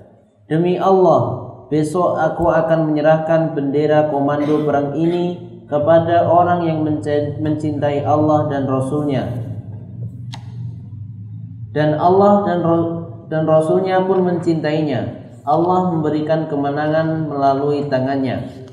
Demi 0.50 0.82
Allah, 0.82 1.46
besok 1.70 2.18
aku 2.18 2.50
akan 2.50 2.90
menyerahkan 2.90 3.54
bendera 3.54 4.10
komando 4.10 4.66
perang 4.66 4.98
ini 4.98 5.38
kepada 5.70 6.26
orang 6.26 6.66
yang 6.66 6.82
mencintai 7.38 8.02
Allah 8.02 8.50
dan 8.50 8.66
Rasulnya. 8.66 9.30
Dan 11.70 12.02
Allah 12.02 12.50
dan 12.50 12.60
dan 13.30 13.46
Rasulnya 13.46 14.02
pun 14.10 14.26
mencintainya. 14.26 15.22
Allah 15.46 15.94
memberikan 15.94 16.50
kemenangan 16.50 17.30
melalui 17.30 17.86
tangannya. 17.86 18.66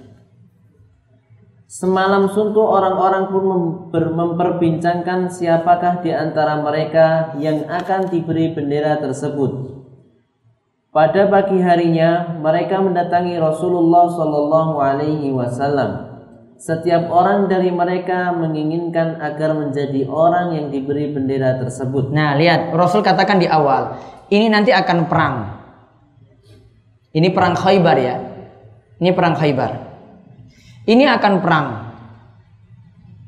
Semalam 1.69 2.33
suntuk 2.33 2.65
orang-orang 2.65 3.29
pun 3.29 3.45
memperbincangkan 3.93 5.29
siapakah 5.29 6.01
di 6.01 6.09
antara 6.09 6.57
mereka 6.65 7.37
yang 7.37 7.69
akan 7.69 8.09
diberi 8.09 8.57
bendera 8.57 8.97
tersebut. 8.97 9.76
Pada 10.97 11.29
pagi 11.29 11.61
harinya 11.61 12.41
mereka 12.41 12.81
mendatangi 12.81 13.37
Rasulullah 13.37 14.09
Shallallahu 14.09 14.81
Alaihi 14.81 15.29
Wasallam. 15.29 16.09
Setiap 16.57 17.13
orang 17.13 17.53
dari 17.53 17.69
mereka 17.69 18.33
menginginkan 18.33 19.21
agar 19.21 19.53
menjadi 19.53 20.09
orang 20.09 20.57
yang 20.57 20.73
diberi 20.73 21.13
bendera 21.13 21.61
tersebut. 21.61 22.17
Nah, 22.17 22.33
lihat 22.41 22.73
Rasul 22.73 23.05
katakan 23.05 23.37
di 23.37 23.45
awal, 23.45 24.01
ini 24.33 24.49
nanti 24.49 24.73
akan 24.73 25.05
perang. 25.05 25.37
Ini 27.13 27.29
perang 27.29 27.53
Khaybar 27.53 27.97
ya. 28.01 28.17
Ini 28.97 29.13
perang 29.13 29.37
Khaybar. 29.37 29.73
Ini 30.89 31.05
akan 31.13 31.33
perang. 31.45 31.69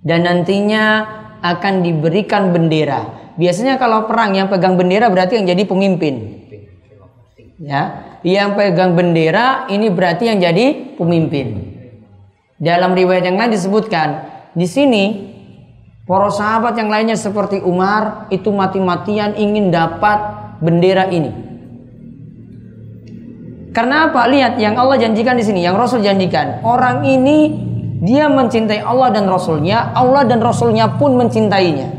Dan 0.00 0.24
nantinya 0.24 1.04
akan 1.44 1.84
diberikan 1.84 2.48
bendera. 2.48 3.36
Biasanya 3.36 3.76
kalau 3.76 4.08
perang 4.08 4.32
yang 4.32 4.48
pegang 4.48 4.80
bendera 4.80 5.12
berarti 5.12 5.36
yang 5.36 5.52
jadi 5.52 5.68
pemimpin 5.68 6.37
ya. 7.58 7.82
Yang 8.22 8.58
pegang 8.58 8.98
bendera 8.98 9.70
ini 9.70 9.90
berarti 9.90 10.30
yang 10.30 10.38
jadi 10.42 10.96
pemimpin. 10.98 11.76
Dalam 12.58 12.94
riwayat 12.94 13.22
yang 13.22 13.38
lain 13.38 13.54
disebutkan 13.54 14.26
di 14.58 14.66
sini 14.66 15.04
para 16.02 16.26
sahabat 16.26 16.74
yang 16.74 16.90
lainnya 16.90 17.14
seperti 17.14 17.62
Umar 17.62 18.26
itu 18.34 18.50
mati-matian 18.50 19.38
ingin 19.38 19.70
dapat 19.70 20.18
bendera 20.58 21.06
ini. 21.10 21.30
Karena 23.70 24.10
apa? 24.10 24.26
Lihat 24.26 24.58
yang 24.58 24.74
Allah 24.74 24.98
janjikan 24.98 25.38
di 25.38 25.44
sini 25.46 25.62
yang 25.62 25.78
Rasul 25.78 26.02
janjikan. 26.02 26.66
Orang 26.66 27.06
ini 27.06 27.54
dia 28.02 28.26
mencintai 28.26 28.82
Allah 28.82 29.10
dan 29.10 29.26
Rasulnya 29.26 29.90
Allah 29.94 30.22
dan 30.26 30.38
Rasulnya 30.38 30.98
pun 30.98 31.18
mencintainya 31.18 31.97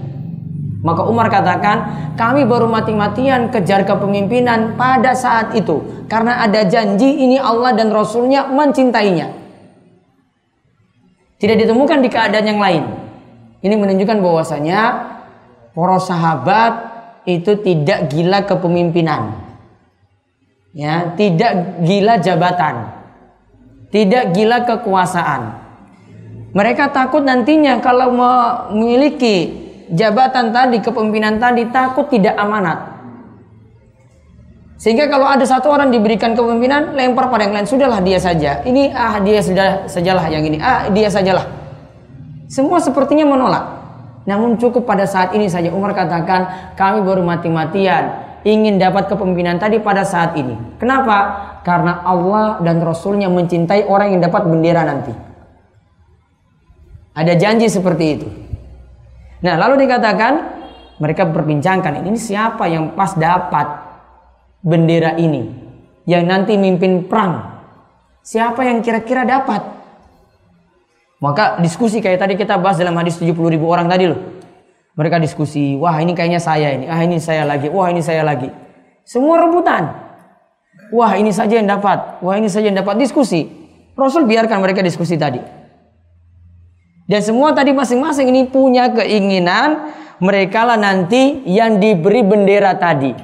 maka 0.79 1.03
Umar 1.03 1.27
katakan, 1.27 1.77
kami 2.15 2.47
baru 2.47 2.71
mati-matian 2.71 3.51
kejar 3.51 3.83
kepemimpinan 3.83 4.79
pada 4.79 5.11
saat 5.11 5.51
itu. 5.51 6.07
Karena 6.07 6.39
ada 6.39 6.63
janji 6.63 7.19
ini 7.19 7.35
Allah 7.35 7.75
dan 7.75 7.91
Rasulnya 7.91 8.47
mencintainya. 8.47 9.27
Tidak 11.35 11.55
ditemukan 11.59 11.99
di 11.99 12.09
keadaan 12.11 12.47
yang 12.47 12.59
lain. 12.63 12.83
Ini 13.59 13.75
menunjukkan 13.75 14.23
bahwasanya 14.23 14.79
para 15.75 15.99
sahabat 15.99 16.73
itu 17.27 17.59
tidak 17.59 18.07
gila 18.07 18.47
kepemimpinan. 18.47 19.35
Ya, 20.71 21.11
tidak 21.19 21.83
gila 21.83 22.23
jabatan. 22.23 22.75
Tidak 23.91 24.31
gila 24.31 24.63
kekuasaan. 24.63 25.59
Mereka 26.55 26.95
takut 26.95 27.27
nantinya 27.27 27.83
kalau 27.83 28.15
memiliki 28.15 29.68
jabatan 29.93 30.53
tadi, 30.53 30.77
kepemimpinan 30.81 31.37
tadi 31.41 31.67
takut 31.69 32.09
tidak 32.09 32.37
amanat. 32.37 32.99
Sehingga 34.79 35.11
kalau 35.11 35.27
ada 35.27 35.43
satu 35.43 35.67
orang 35.67 35.91
diberikan 35.91 36.31
kepemimpinan, 36.31 36.95
lempar 36.95 37.27
pada 37.27 37.43
yang 37.43 37.59
lain, 37.59 37.67
sudahlah 37.67 37.99
dia 37.99 38.15
saja. 38.15 38.63
Ini 38.63 38.95
ah 38.95 39.19
dia 39.19 39.43
sudah 39.43 39.91
sajalah 39.91 40.31
yang 40.31 40.47
ini, 40.47 40.55
ah 40.63 40.87
dia 40.87 41.11
sajalah. 41.11 41.43
Semua 42.47 42.79
sepertinya 42.79 43.27
menolak. 43.27 43.65
Namun 44.23 44.55
cukup 44.55 44.87
pada 44.87 45.03
saat 45.03 45.35
ini 45.35 45.51
saja 45.51 45.67
Umar 45.75 45.91
katakan, 45.91 46.73
kami 46.79 47.03
baru 47.03 47.27
mati-matian 47.27 48.23
ingin 48.47 48.79
dapat 48.79 49.11
kepemimpinan 49.11 49.59
tadi 49.59 49.83
pada 49.83 50.07
saat 50.07 50.39
ini. 50.39 50.55
Kenapa? 50.79 51.51
Karena 51.67 51.99
Allah 52.07 52.63
dan 52.63 52.79
Rasulnya 52.79 53.27
mencintai 53.27 53.83
orang 53.83 54.15
yang 54.15 54.21
dapat 54.23 54.47
bendera 54.47 54.87
nanti. 54.87 55.11
Ada 57.19 57.35
janji 57.35 57.67
seperti 57.67 58.05
itu. 58.15 58.27
Nah 59.39 59.55
lalu 59.55 59.87
dikatakan 59.87 60.33
mereka 60.99 61.23
berbincangkan 61.23 62.03
ini 62.03 62.19
siapa 62.19 62.67
yang 62.67 62.91
pas 62.93 63.15
dapat 63.15 63.67
bendera 64.59 65.15
ini 65.15 65.47
yang 66.03 66.27
nanti 66.27 66.59
mimpin 66.59 67.07
perang. 67.07 67.61
Siapa 68.19 68.61
yang 68.67 68.83
kira-kira 68.83 69.23
dapat? 69.23 69.61
Maka 71.19 71.59
diskusi 71.59 71.99
kayak 71.99 72.19
tadi 72.19 72.33
kita 72.39 72.59
bahas 72.59 72.79
dalam 72.79 72.95
hadis 72.95 73.19
70 73.19 73.35
ribu 73.35 73.67
orang 73.67 73.87
tadi 73.87 74.07
loh. 74.07 74.19
Mereka 74.95 75.15
diskusi, 75.23 75.79
wah 75.79 75.95
ini 76.03 76.11
kayaknya 76.11 76.43
saya 76.43 76.75
ini, 76.75 76.85
ah 76.91 76.99
ini 76.99 77.23
saya 77.23 77.47
lagi, 77.47 77.71
wah 77.71 77.87
ini 77.87 78.03
saya 78.03 78.19
lagi. 78.23 78.51
Semua 79.07 79.39
rebutan. 79.39 79.87
Wah 80.91 81.15
ini 81.15 81.31
saja 81.31 81.55
yang 81.55 81.69
dapat, 81.69 82.19
wah 82.19 82.35
ini 82.35 82.51
saja 82.51 82.67
yang 82.67 82.79
dapat 82.83 82.99
diskusi. 82.99 83.47
Rasul 83.95 84.27
biarkan 84.27 84.59
mereka 84.59 84.83
diskusi 84.83 85.15
tadi. 85.15 85.39
Dan 87.09 87.25
semua 87.25 87.57
tadi 87.57 87.73
masing-masing 87.73 88.29
ini 88.29 88.45
punya 88.45 88.93
keinginan 88.93 89.97
mereka 90.21 90.61
lah 90.61 90.77
nanti 90.77 91.41
yang 91.49 91.81
diberi 91.81 92.21
bendera 92.21 92.77
tadi. 92.77 93.17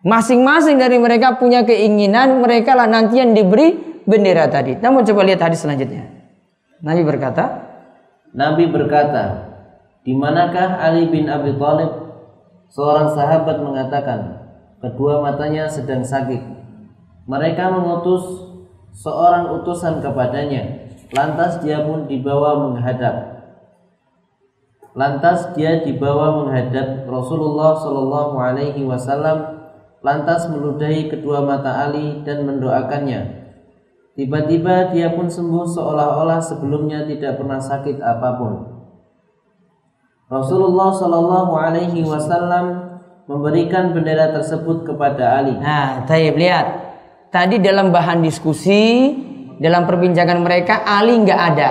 Masing-masing 0.00 0.80
dari 0.80 0.96
mereka 0.96 1.36
punya 1.36 1.60
keinginan 1.60 2.40
mereka 2.40 2.72
lah 2.72 2.88
nanti 2.88 3.20
yang 3.20 3.36
diberi 3.36 4.00
bendera 4.08 4.48
tadi. 4.48 4.80
Namun 4.80 5.04
coba 5.04 5.28
lihat 5.28 5.44
hadis 5.44 5.60
selanjutnya. 5.60 6.08
Nabi 6.80 7.04
berkata, 7.04 7.68
Nabi 8.32 8.64
berkata, 8.72 9.52
di 10.00 10.16
manakah 10.16 10.80
Ali 10.80 11.12
bin 11.12 11.28
Abi 11.28 11.52
Thalib? 11.60 12.08
Seorang 12.72 13.12
sahabat 13.12 13.60
mengatakan, 13.60 14.40
kedua 14.80 15.20
matanya 15.20 15.68
sedang 15.68 16.00
sakit. 16.00 16.40
Mereka 17.28 17.68
mengutus 17.68 18.24
seorang 18.96 19.52
utusan 19.60 20.00
kepadanya. 20.00 20.79
Lantas 21.10 21.58
dia 21.62 21.82
pun 21.82 22.06
dibawa 22.06 22.70
menghadap. 22.70 23.42
Lantas 24.94 25.54
dia 25.54 25.82
dibawa 25.82 26.42
menghadap 26.42 27.06
Rasulullah 27.06 27.78
Shallallahu 27.78 28.34
Alaihi 28.38 28.82
Wasallam 28.82 29.58
lantas 30.02 30.50
meludahi 30.50 31.06
kedua 31.06 31.46
mata 31.46 31.86
Ali 31.86 32.22
dan 32.26 32.46
mendoakannya. 32.46 33.38
Tiba-tiba 34.18 34.90
dia 34.90 35.14
pun 35.14 35.30
sembuh 35.30 35.66
seolah-olah 35.70 36.42
sebelumnya 36.42 37.06
tidak 37.06 37.38
pernah 37.38 37.62
sakit 37.62 38.02
apa 38.02 38.28
pun. 38.34 38.52
Rasulullah 40.30 40.90
Shallallahu 40.94 41.52
Alaihi 41.54 42.06
Wasallam 42.06 42.98
memberikan 43.30 43.94
bendera 43.94 44.34
tersebut 44.34 44.86
kepada 44.86 45.38
Ali. 45.38 45.54
Nah, 45.54 46.02
taib 46.06 46.34
lihat. 46.34 46.90
Tadi 47.30 47.62
dalam 47.62 47.94
bahan 47.94 48.26
diskusi, 48.26 49.14
dalam 49.60 49.84
perbincangan 49.84 50.40
mereka 50.40 50.80
Ali 50.88 51.20
nggak 51.20 51.40
ada. 51.52 51.70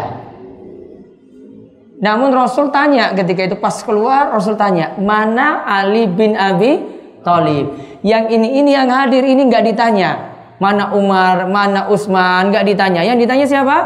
Namun 2.00 2.32
Rasul 2.32 2.72
tanya 2.72 3.12
ketika 3.12 3.50
itu 3.50 3.58
pas 3.60 3.76
keluar 3.84 4.32
Rasul 4.32 4.56
tanya 4.56 4.96
mana 5.02 5.68
Ali 5.68 6.08
bin 6.08 6.38
Abi 6.38 6.80
Thalib. 7.26 7.76
Yang 8.06 8.24
ini 8.32 8.48
ini 8.64 8.72
yang 8.72 8.88
hadir 8.88 9.26
ini 9.26 9.50
nggak 9.50 9.66
ditanya. 9.74 10.12
Mana 10.60 10.92
Umar, 10.96 11.48
mana 11.48 11.88
Utsman, 11.92 12.52
nggak 12.52 12.68
ditanya. 12.68 13.02
Yang 13.04 13.28
ditanya 13.28 13.46
siapa? 13.48 13.78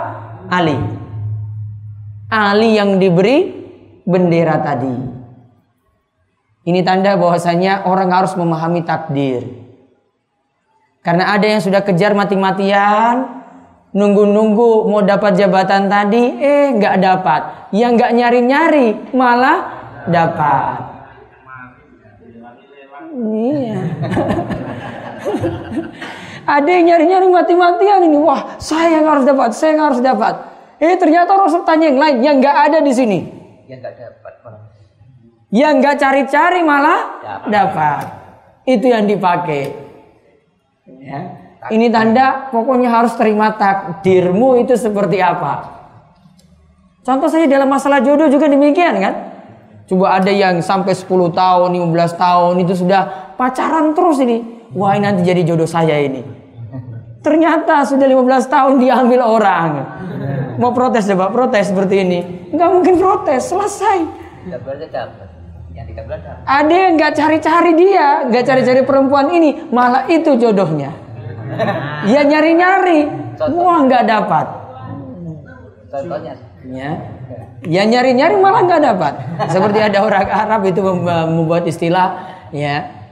Ali. 0.49 0.77
Ali 2.29 2.77
yang 2.77 2.97
diberi 2.97 3.49
bendera 4.05 4.57
tadi. 4.61 4.93
Ini 6.63 6.79
tanda 6.81 7.13
bahwasanya 7.13 7.85
orang 7.85 8.09
harus 8.09 8.33
memahami 8.33 8.81
takdir. 8.85 9.45
Karena 11.03 11.35
ada 11.35 11.45
yang 11.45 11.61
sudah 11.61 11.83
kejar 11.83 12.15
mati-matian, 12.15 13.42
nunggu-nunggu 13.93 14.89
mau 14.89 15.06
dapat 15.06 15.38
jabatan 15.38 15.88
tadi, 15.88 16.38
eh 16.41 16.73
nggak 16.75 16.95
dapat. 16.99 17.41
Yang 17.73 17.91
nggak 18.01 18.12
nyari-nyari 18.17 18.88
malah 19.13 19.58
dapat. 20.10 20.77
Iya. 23.13 23.77
Ada 26.43 26.67
yang 26.67 26.86
nyari-nyari 26.91 27.27
mati-matian 27.32 28.03
ini. 28.03 28.17
Wah, 28.19 28.60
saya 28.60 28.99
yang 28.99 29.08
harus 29.08 29.23
dapat, 29.23 29.49
saya 29.56 29.77
yang 29.77 29.84
harus 29.88 30.01
dapat. 30.03 30.34
Eh 30.82 30.99
ternyata 30.99 31.39
Rasul 31.39 31.63
tanya 31.63 31.88
yang 31.88 31.99
lain 32.01 32.17
yang 32.19 32.36
nggak 32.43 32.58
ada 32.67 32.84
di 32.84 32.91
sini. 32.91 33.19
Yang 33.71 33.79
nggak 33.79 33.95
dapat. 33.95 34.34
Yang 35.53 35.73
nggak 35.79 35.95
cari-cari 36.01 36.62
malah 36.65 36.99
dapat. 37.23 37.47
dapat. 37.47 38.06
Itu 38.67 38.86
yang 38.91 39.08
dipakai. 39.08 39.63
Ya. 40.99 41.42
Ini 41.71 41.88
tanda 41.88 42.52
pokoknya 42.52 42.91
harus 42.91 43.15
terima 43.15 43.56
takdirmu 43.56 44.60
itu 44.60 44.76
seperti 44.76 45.23
apa. 45.23 45.84
Contoh 47.04 47.28
saya 47.28 47.47
dalam 47.47 47.67
masalah 47.67 47.99
jodoh 47.99 48.32
juga 48.32 48.47
demikian 48.47 48.99
kan. 48.99 49.13
Coba 49.84 50.15
ada 50.19 50.32
yang 50.32 50.63
sampai 50.63 50.95
10 50.95 51.08
tahun, 51.36 51.69
15 51.76 52.15
tahun 52.15 52.54
itu 52.63 52.73
sudah 52.84 53.36
pacaran 53.36 53.91
terus 53.91 54.23
ini. 54.23 54.67
Wah 54.71 54.95
ini 54.95 55.04
nanti 55.04 55.21
jadi 55.28 55.43
jodoh 55.43 55.67
saya 55.67 55.99
ini. 55.99 56.23
Ternyata 57.19 57.84
sudah 57.84 58.08
15 58.08 58.47
tahun 58.47 58.73
diambil 58.80 59.19
orang. 59.23 59.71
Mau 60.60 60.71
protes 60.71 61.08
coba, 61.12 61.28
protes 61.32 61.71
seperti 61.71 61.95
ini. 62.04 62.19
Enggak 62.56 62.69
mungkin 62.71 62.93
protes, 62.99 63.52
selesai. 63.52 63.97
Ada 66.47 66.73
yang 66.73 66.91
nggak 66.95 67.13
cari-cari 67.17 67.71
dia, 67.76 68.08
nggak 68.32 68.43
cari-cari 68.47 68.82
perempuan 68.88 69.28
ini, 69.34 69.67
malah 69.73 70.08
itu 70.08 70.39
jodohnya. 70.39 71.02
Ya 72.09 72.21
nyari-nyari, 72.27 72.99
wah 73.39 73.79
nggak 73.85 74.03
dapat. 74.07 74.45
Contohnya? 75.93 76.33
Ya. 76.67 76.89
Ya 77.63 77.81
nyari-nyari 77.87 78.35
malah 78.39 78.61
nggak 78.67 78.83
dapat. 78.83 79.13
Seperti 79.51 79.79
ada 79.79 80.03
orang 80.03 80.27
Arab 80.27 80.61
itu 80.67 80.81
membuat 80.83 81.63
istilah 81.69 82.07
ya. 82.51 83.03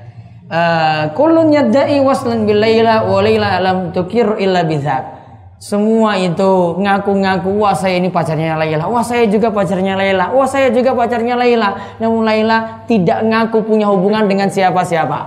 Eh, 0.51 1.03
kulun 1.15 1.55
yadda'i 1.55 2.03
waslan 2.03 2.43
bilaila 2.43 3.07
wa 3.07 3.23
laila 3.23 3.63
lam 3.63 3.77
tukir 3.95 4.27
illa 4.35 4.67
bizak. 4.67 5.21
Semua 5.61 6.17
itu 6.17 6.75
ngaku-ngaku 6.81 7.53
wah 7.61 7.77
saya 7.77 8.01
ini 8.01 8.09
pacarnya 8.09 8.57
Laila, 8.57 8.89
wah 8.89 9.05
saya 9.05 9.29
juga 9.29 9.53
pacarnya 9.53 9.93
Laila, 9.93 10.33
wah 10.33 10.49
saya 10.49 10.73
juga 10.73 10.97
pacarnya 10.97 11.37
Laila. 11.37 12.01
Namun 12.01 12.25
Laila 12.25 12.81
tidak 12.89 13.21
ngaku 13.21 13.69
punya 13.69 13.85
hubungan 13.85 14.25
dengan 14.25 14.49
siapa-siapa. 14.49 15.19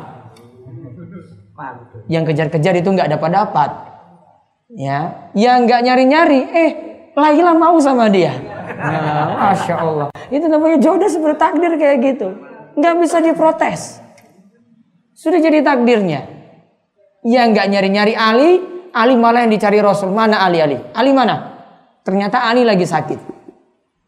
Yang 2.10 2.32
kejar-kejar 2.32 2.74
itu 2.76 2.88
nggak 2.92 3.10
dapat-dapat. 3.16 3.70
Ya, 4.74 5.30
yang 5.36 5.68
nggak 5.68 5.80
nyari-nyari, 5.86 6.40
eh 6.50 6.70
Laila 7.14 7.54
mau 7.54 7.78
sama 7.78 8.10
dia. 8.10 8.34
Nah, 8.74 9.54
Masya 9.54 9.74
Allah. 9.78 10.08
Itu 10.32 10.50
namanya 10.50 10.82
jodoh 10.82 11.06
seperti 11.06 11.38
takdir 11.38 11.72
kayak 11.78 11.96
gitu. 12.02 12.28
Nggak 12.74 12.94
bisa 13.00 13.16
diprotes. 13.22 14.02
Sudah 15.14 15.38
jadi 15.38 15.62
takdirnya. 15.62 16.26
Yang 17.22 17.46
nggak 17.54 17.66
nyari-nyari 17.70 18.14
Ali, 18.18 18.50
Ali 18.90 19.14
malah 19.14 19.46
yang 19.46 19.52
dicari 19.54 19.78
Rasul. 19.78 20.10
Mana 20.10 20.42
Ali 20.42 20.58
Ali? 20.58 20.76
Ali 20.92 21.14
mana? 21.14 21.54
Ternyata 22.02 22.50
Ali 22.50 22.66
lagi 22.66 22.84
sakit. 22.84 23.20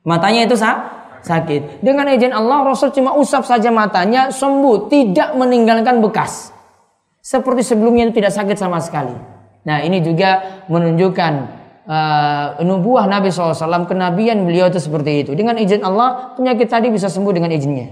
Matanya 0.02 0.50
itu 0.50 0.58
sah? 0.58 0.96
sakit. 1.26 1.82
Dengan 1.82 2.06
izin 2.06 2.30
Allah 2.30 2.62
Rasul 2.62 2.94
cuma 2.94 3.18
usap 3.18 3.42
saja 3.42 3.74
matanya 3.74 4.30
sembuh, 4.30 4.86
tidak 4.86 5.34
meninggalkan 5.34 5.98
bekas. 5.98 6.54
Seperti 7.26 7.66
sebelumnya 7.66 8.06
itu 8.06 8.22
tidak 8.22 8.30
sakit 8.38 8.54
sama 8.54 8.78
sekali. 8.78 9.10
Nah, 9.66 9.82
ini 9.82 9.98
juga 9.98 10.62
menunjukkan 10.70 11.32
uh, 11.90 12.62
nubuah 12.62 13.10
Nabi 13.10 13.34
SAW, 13.34 13.90
kenabian 13.90 14.46
beliau 14.46 14.70
itu 14.70 14.78
seperti 14.78 15.26
itu. 15.26 15.30
Dengan 15.34 15.58
izin 15.58 15.82
Allah, 15.82 16.38
penyakit 16.38 16.70
tadi 16.70 16.86
bisa 16.86 17.10
sembuh 17.10 17.34
dengan 17.34 17.50
izinnya. 17.50 17.90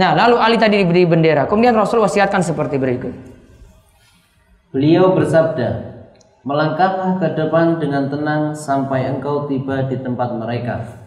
Nah, 0.00 0.16
lalu 0.16 0.40
Ali 0.40 0.56
tadi 0.56 0.80
diberi 0.80 1.04
bendera. 1.04 1.44
Kemudian 1.44 1.76
Rasul 1.76 2.00
wasiatkan 2.00 2.40
seperti 2.40 2.80
berikut. 2.80 3.12
Beliau 4.72 5.12
bersabda, 5.12 5.94
Melangkahlah 6.44 7.20
ke 7.20 7.28
depan 7.40 7.80
dengan 7.80 8.12
tenang 8.12 8.52
sampai 8.52 9.08
engkau 9.12 9.44
tiba 9.48 9.88
di 9.88 9.96
tempat 10.00 10.28
mereka. 10.36 11.03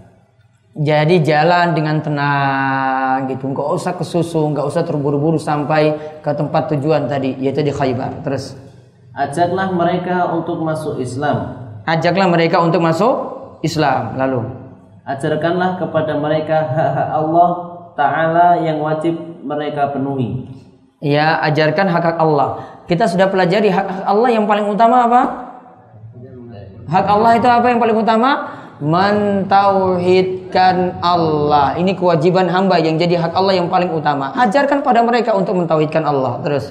Jadi 0.77 1.25
jalan 1.25 1.73
dengan 1.73 1.97
tenang 2.05 3.25
gitu, 3.33 3.49
nggak 3.49 3.67
usah 3.73 3.97
kesusu, 3.97 4.53
nggak 4.53 4.61
usah 4.61 4.85
terburu-buru 4.85 5.41
sampai 5.41 5.97
ke 6.21 6.31
tempat 6.37 6.69
tujuan 6.77 7.09
tadi, 7.09 7.33
yaitu 7.41 7.65
di 7.65 7.73
Khaybar. 7.73 8.21
Terus 8.21 8.53
Ajaklah 9.17 9.73
mereka 9.73 10.29
untuk 10.29 10.61
masuk 10.61 11.01
Islam. 11.01 11.57
Ajaklah 11.89 12.29
mereka 12.29 12.61
untuk 12.61 12.85
masuk 12.85 13.13
Islam. 13.65 14.13
Lalu 14.21 14.67
Ajarkanlah 15.07 15.79
kepada 15.81 16.19
mereka 16.19 16.67
hak-hak 16.67 17.09
Allah 17.15 17.49
Ta'ala 17.95 18.47
yang 18.61 18.77
wajib 18.83 19.15
mereka 19.41 19.89
penuhi. 19.89 20.45
Ya, 20.99 21.39
ajarkan 21.47 21.87
hak-hak 21.89 22.19
Allah. 22.19 22.61
Kita 22.85 23.07
sudah 23.07 23.31
pelajari 23.31 23.71
hak-hak 23.71 24.03
Allah 24.03 24.29
yang 24.29 24.43
paling 24.45 24.67
utama 24.67 25.07
apa? 25.07 25.21
Hak 26.91 27.07
Allah 27.07 27.31
itu 27.39 27.47
apa 27.47 27.65
yang 27.71 27.79
paling 27.79 27.97
utama? 27.97 28.31
Mentauhidkan 28.77 31.01
Allah. 31.01 31.81
Ini 31.81 31.97
kewajiban 31.97 32.45
hamba 32.45 32.77
yang 32.77 33.01
jadi 33.01 33.17
hak 33.17 33.33
Allah 33.33 33.57
yang 33.57 33.73
paling 33.73 33.89
utama. 33.89 34.37
Ajarkan 34.37 34.85
pada 34.85 35.01
mereka 35.01 35.33
untuk 35.33 35.57
mentauhidkan 35.57 36.05
Allah. 36.05 36.37
Terus. 36.45 36.69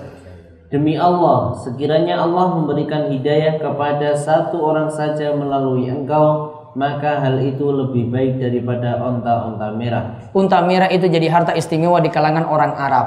Demi 0.67 0.99
Allah, 0.99 1.55
sekiranya 1.63 2.27
Allah 2.27 2.59
memberikan 2.59 3.07
hidayah 3.11 3.63
kepada 3.63 4.19
satu 4.19 4.67
orang 4.67 4.91
saja 4.91 5.31
melalui 5.31 5.87
engkau, 5.87 6.51
maka 6.75 7.23
hal 7.23 7.39
itu 7.39 7.71
lebih 7.71 8.11
baik 8.11 8.43
daripada 8.43 8.99
onta-onta 8.99 9.71
merah. 9.79 10.27
Unta 10.35 10.59
merah 10.67 10.91
itu 10.91 11.07
jadi 11.07 11.31
harta 11.31 11.55
istimewa 11.55 12.03
di 12.03 12.11
kalangan 12.11 12.51
orang 12.51 12.75
Arab. 12.75 13.07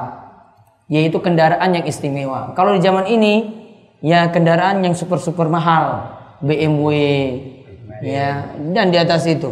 Yaitu 0.88 1.20
kendaraan 1.20 1.76
yang 1.76 1.84
istimewa. 1.84 2.56
Kalau 2.56 2.74
di 2.74 2.82
zaman 2.82 3.12
ini, 3.12 3.52
ya 4.00 4.32
kendaraan 4.32 4.80
yang 4.80 4.96
super-super 4.96 5.52
mahal. 5.52 6.16
BMW, 6.40 6.88
ya, 8.02 8.54
dan 8.74 8.94
di 8.94 8.98
atas 9.02 9.26
itu. 9.26 9.50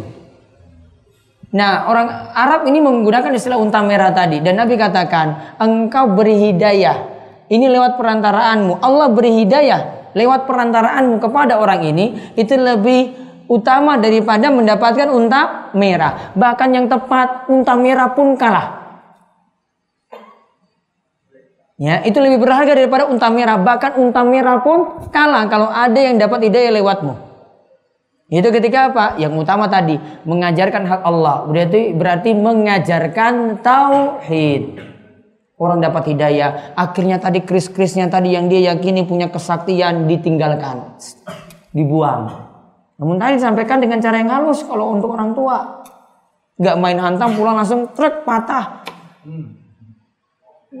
Nah, 1.48 1.88
orang 1.88 2.08
Arab 2.36 2.68
ini 2.68 2.76
menggunakan 2.78 3.32
istilah 3.32 3.56
unta 3.56 3.80
merah 3.80 4.12
tadi. 4.12 4.44
Dan 4.44 4.60
Nabi 4.60 4.76
katakan, 4.76 5.56
engkau 5.56 6.12
beri 6.12 6.52
hidayah 6.52 7.08
ini 7.48 7.72
lewat 7.72 7.96
perantaraanmu. 7.96 8.84
Allah 8.84 9.08
beri 9.08 9.32
hidayah 9.42 10.12
lewat 10.12 10.44
perantaraanmu 10.44 11.16
kepada 11.20 11.56
orang 11.56 11.88
ini 11.88 12.36
itu 12.36 12.52
lebih 12.52 13.16
utama 13.48 13.96
daripada 13.96 14.52
mendapatkan 14.52 15.08
unta 15.08 15.72
merah. 15.72 16.36
Bahkan 16.36 16.68
yang 16.68 16.86
tepat 16.92 17.48
unta 17.48 17.72
merah 17.80 18.12
pun 18.12 18.36
kalah. 18.36 18.76
Ya, 21.78 22.02
itu 22.02 22.18
lebih 22.18 22.42
berharga 22.42 22.76
daripada 22.76 23.08
unta 23.08 23.32
merah. 23.32 23.56
Bahkan 23.56 23.96
unta 23.96 24.20
merah 24.20 24.60
pun 24.60 25.08
kalah 25.08 25.48
kalau 25.48 25.72
ada 25.72 25.96
yang 25.96 26.20
dapat 26.20 26.52
hidayah 26.52 26.76
lewatmu. 26.76 27.27
Itu 28.28 28.52
ketika 28.52 28.92
apa? 28.92 29.16
Yang 29.16 29.40
utama 29.40 29.72
tadi 29.72 29.96
mengajarkan 30.28 30.84
hak 30.84 31.00
Allah. 31.00 31.48
Berarti 31.48 31.96
berarti 31.96 32.30
mengajarkan 32.36 33.64
tauhid 33.64 34.64
orang 35.56 35.80
dapat 35.80 36.14
hidayah. 36.14 36.76
Akhirnya 36.76 37.16
tadi 37.16 37.40
kris-krisnya 37.40 38.12
tadi 38.12 38.36
yang 38.36 38.52
dia 38.52 38.72
yakini 38.72 39.08
punya 39.08 39.32
kesaktian 39.32 40.04
ditinggalkan, 40.04 40.96
dibuang. 41.74 42.48
Namun 43.00 43.16
tadi 43.16 43.40
disampaikan 43.40 43.80
dengan 43.80 43.98
cara 44.02 44.20
yang 44.20 44.30
halus 44.30 44.60
kalau 44.60 44.92
untuk 44.92 45.14
orang 45.16 45.32
tua. 45.32 45.82
Gak 46.58 46.76
main 46.82 46.98
hantam 46.98 47.32
pulang 47.38 47.56
langsung 47.56 47.86
truk 47.94 48.26
patah. 48.26 48.82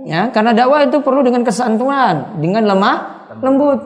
Ya, 0.04 0.28
karena 0.34 0.50
dakwah 0.52 0.84
itu 0.84 0.98
perlu 1.00 1.22
dengan 1.22 1.46
kesantunan, 1.46 2.42
dengan 2.42 2.66
lemah, 2.66 2.96
lembut. 3.40 3.80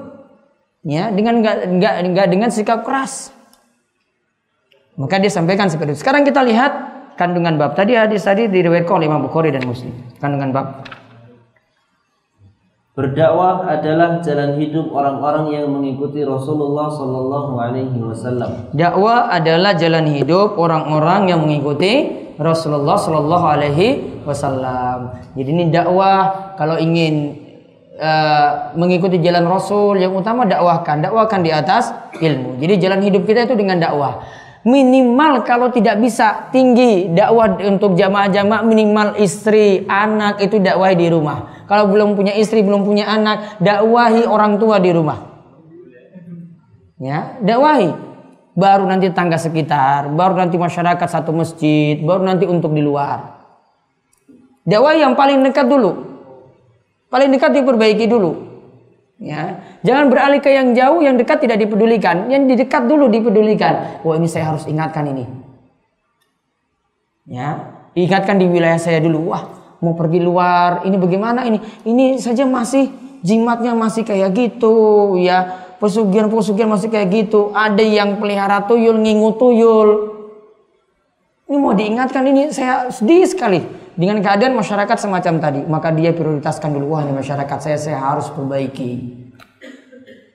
Ya, 0.82 1.12
dengan 1.14 1.44
gak, 1.44 1.78
gak, 1.78 1.94
gak 2.10 2.28
dengan 2.32 2.50
sikap 2.50 2.82
keras. 2.82 3.30
Maka 5.02 5.18
dia 5.18 5.34
sampaikan 5.34 5.66
seperti 5.66 5.98
itu. 5.98 6.06
Sekarang 6.06 6.22
kita 6.22 6.46
lihat 6.46 6.70
kandungan 7.18 7.58
bab. 7.58 7.74
Tadi 7.74 7.98
hadis 7.98 8.22
tadi 8.22 8.46
diriwayatkan 8.46 9.02
oleh 9.02 9.10
Imam 9.10 9.26
Bukhari 9.26 9.50
dan 9.50 9.66
Muslim. 9.66 9.90
Kandungan 10.22 10.54
bab. 10.54 10.86
Berdakwah 12.92 13.66
adalah 13.66 14.22
jalan 14.22 14.60
hidup 14.62 14.94
orang-orang 14.94 15.58
yang 15.58 15.66
mengikuti 15.74 16.22
Rasulullah 16.22 16.92
Sallallahu 16.92 17.52
Alaihi 17.56 17.98
Wasallam. 17.98 18.70
Dakwah 18.76 19.32
adalah 19.32 19.74
jalan 19.74 20.06
hidup 20.12 20.54
orang-orang 20.60 21.34
yang 21.34 21.40
mengikuti 21.42 22.20
Rasulullah 22.38 22.94
Sallallahu 22.94 23.46
Alaihi 23.48 24.22
Wasallam. 24.22 25.18
Jadi 25.34 25.50
ini 25.50 25.64
dakwah 25.72 26.52
kalau 26.54 26.76
ingin 26.76 27.42
uh, 27.96 28.76
mengikuti 28.76 29.18
jalan 29.24 29.50
Rasul 29.50 29.96
yang 29.96 30.12
utama 30.12 30.44
dakwahkan, 30.44 31.02
dakwahkan 31.02 31.40
di 31.42 31.50
atas 31.50 31.90
ilmu. 32.20 32.60
Jadi 32.60 32.76
jalan 32.76 33.00
hidup 33.02 33.24
kita 33.24 33.48
itu 33.48 33.56
dengan 33.56 33.80
dakwah 33.80 34.20
minimal 34.62 35.42
kalau 35.42 35.70
tidak 35.74 35.98
bisa 35.98 36.48
tinggi 36.54 37.10
dakwah 37.10 37.58
untuk 37.62 37.98
jamaah-jamaah 37.98 38.62
minimal 38.62 39.18
istri, 39.18 39.82
anak 39.90 40.38
itu 40.38 40.62
dakwahi 40.62 40.94
di 40.94 41.06
rumah. 41.10 41.66
Kalau 41.66 41.90
belum 41.90 42.14
punya 42.14 42.34
istri, 42.34 42.62
belum 42.62 42.86
punya 42.86 43.10
anak, 43.10 43.58
dakwahi 43.58 44.26
orang 44.26 44.58
tua 44.62 44.78
di 44.78 44.90
rumah. 44.94 45.18
Ya, 47.02 47.38
dakwahi. 47.42 48.14
Baru 48.52 48.84
nanti 48.84 49.08
tangga 49.16 49.40
sekitar, 49.40 50.12
baru 50.12 50.36
nanti 50.36 50.60
masyarakat 50.60 51.08
satu 51.08 51.32
masjid, 51.32 51.96
baru 52.04 52.20
nanti 52.20 52.44
untuk 52.44 52.76
di 52.76 52.84
luar. 52.84 53.40
Dakwahi 54.62 55.02
yang 55.02 55.18
paling 55.18 55.42
dekat 55.42 55.66
dulu. 55.66 56.12
Paling 57.08 57.32
dekat 57.32 57.50
diperbaiki 57.56 58.06
dulu. 58.06 58.51
Ya, 59.22 59.62
jangan 59.86 60.10
beralih 60.10 60.42
ke 60.42 60.50
yang 60.50 60.74
jauh, 60.74 60.98
yang 60.98 61.14
dekat 61.14 61.46
tidak 61.46 61.62
dipedulikan. 61.62 62.26
Yang 62.26 62.42
di 62.42 62.54
dekat 62.66 62.90
dulu 62.90 63.06
dipedulikan. 63.06 64.02
Wah 64.02 64.18
ini 64.18 64.26
saya 64.26 64.50
harus 64.50 64.66
ingatkan 64.66 65.06
ini. 65.14 65.30
Ya, 67.30 67.70
ingatkan 67.94 68.42
di 68.42 68.50
wilayah 68.50 68.82
saya 68.82 68.98
dulu. 68.98 69.30
Wah, 69.30 69.46
mau 69.78 69.94
pergi 69.94 70.18
luar, 70.18 70.82
ini 70.82 70.98
bagaimana 70.98 71.46
ini? 71.46 71.62
Ini 71.86 72.18
saja 72.18 72.42
masih 72.50 72.90
jimatnya 73.22 73.78
masih 73.78 74.02
kayak 74.02 74.34
gitu, 74.34 75.14
ya. 75.22 75.70
Pesugihan-pesugihan 75.78 76.66
masih 76.66 76.90
kayak 76.90 77.14
gitu. 77.14 77.54
Ada 77.54 77.82
yang 77.82 78.18
pelihara 78.18 78.66
tuyul, 78.66 78.98
ngingu 78.98 79.38
tuyul. 79.38 80.18
Ini 81.46 81.56
mau 81.62 81.78
diingatkan 81.78 82.26
ini 82.26 82.50
saya 82.50 82.90
sedih 82.90 83.22
sekali 83.22 83.81
dengan 83.92 84.24
keadaan 84.24 84.56
masyarakat 84.56 84.96
semacam 84.96 85.34
tadi, 85.36 85.60
maka 85.68 85.92
dia 85.92 86.16
prioritaskan 86.16 86.72
dulu 86.72 86.96
wah 86.96 87.04
ini 87.04 87.12
masyarakat 87.12 87.58
saya 87.60 87.78
saya 87.78 87.98
harus 88.00 88.32
perbaiki. 88.32 89.20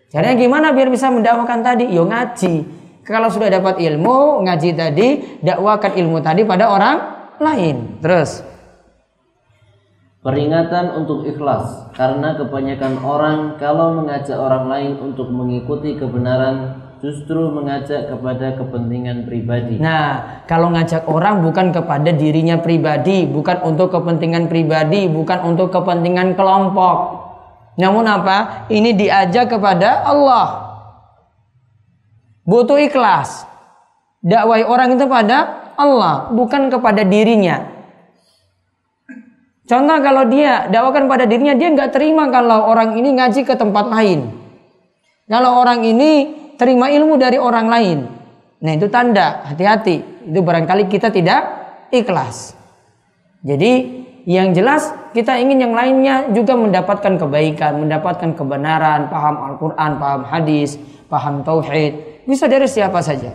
Caranya 0.07 0.39
gimana 0.39 0.71
biar 0.71 0.87
bisa 0.87 1.11
mendakwakan 1.11 1.65
tadi? 1.65 1.89
Yo 1.91 2.07
ngaji. 2.07 2.77
Kalau 3.03 3.31
sudah 3.31 3.47
dapat 3.47 3.79
ilmu, 3.79 4.43
ngaji 4.43 4.69
tadi, 4.75 5.07
dakwakan 5.39 5.95
ilmu 5.95 6.19
tadi 6.19 6.41
pada 6.43 6.67
orang 6.71 6.97
lain. 7.39 7.99
Terus 8.03 8.43
Peringatan 10.27 10.91
untuk 10.91 11.23
ikhlas 11.23 11.93
karena 11.95 12.35
kebanyakan 12.35 12.99
orang 12.99 13.55
kalau 13.55 13.95
mengajak 13.95 14.35
orang 14.35 14.67
lain 14.67 14.93
untuk 14.99 15.31
mengikuti 15.31 15.95
kebenaran 15.95 16.86
justru 16.97 17.53
mengajak 17.53 18.09
kepada 18.09 18.57
kepentingan 18.57 19.29
pribadi. 19.29 19.77
Nah, 19.77 20.41
kalau 20.49 20.73
ngajak 20.73 21.05
orang 21.05 21.45
bukan 21.45 21.69
kepada 21.69 22.09
dirinya 22.09 22.57
pribadi, 22.57 23.29
bukan 23.29 23.61
untuk 23.61 23.93
kepentingan 23.93 24.49
pribadi, 24.49 25.05
bukan 25.05 25.45
untuk 25.45 25.69
kepentingan 25.69 26.33
kelompok. 26.33 27.27
Namun 27.77 28.05
apa? 28.09 28.69
Ini 28.73 28.97
diajak 28.97 29.53
kepada 29.53 30.01
Allah. 30.01 30.47
Butuh 32.47 32.81
ikhlas. 32.81 33.45
Dakwai 34.25 34.65
orang 34.65 34.97
itu 34.97 35.05
pada 35.05 35.69
Allah, 35.77 36.33
bukan 36.33 36.73
kepada 36.73 37.05
dirinya. 37.05 37.77
Contoh 39.67 39.99
kalau 39.99 40.25
dia 40.31 40.65
dakwakan 40.71 41.05
pada 41.05 41.29
dirinya, 41.29 41.53
dia 41.53 41.69
nggak 41.69 41.93
terima 41.93 42.31
kalau 42.33 42.65
orang 42.71 42.97
ini 42.97 43.13
ngaji 43.13 43.45
ke 43.45 43.53
tempat 43.53 43.85
lain. 43.91 44.31
Kalau 45.27 45.59
orang 45.59 45.83
ini 45.83 46.46
terima 46.57 46.89
ilmu 46.91 47.15
dari 47.15 47.37
orang 47.37 47.67
lain. 47.69 47.99
Nah 48.57 48.71
itu 48.73 48.89
tanda 48.89 49.45
hati-hati. 49.45 50.27
Itu 50.27 50.41
barangkali 50.41 50.89
kita 50.89 51.13
tidak 51.13 51.41
ikhlas. 51.93 52.57
Jadi 53.45 54.03
yang 54.27 54.51
jelas 54.51 54.91
kita 55.15 55.39
ingin 55.39 55.69
yang 55.69 55.73
lainnya 55.77 56.27
juga 56.35 56.59
mendapatkan 56.59 57.15
kebaikan, 57.15 57.79
mendapatkan 57.79 58.35
kebenaran, 58.35 59.07
paham 59.07 59.35
Al-Quran, 59.53 59.91
paham 59.95 60.21
hadis, 60.27 60.75
paham 61.07 61.47
tauhid. 61.47 62.25
Bisa 62.27 62.49
dari 62.51 62.67
siapa 62.67 62.99
saja. 62.99 63.31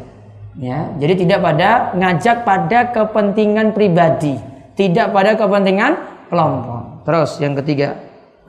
Ya, 0.61 0.93
jadi 1.01 1.17
tidak 1.17 1.41
pada 1.41 1.97
ngajak 1.97 2.45
pada 2.45 2.93
kepentingan 2.93 3.73
pribadi, 3.73 4.37
tidak 4.77 5.09
pada 5.17 5.33
kepentingan 5.33 5.97
kelompok. 6.29 7.09
Terus 7.09 7.41
yang 7.41 7.57
ketiga, 7.57 7.97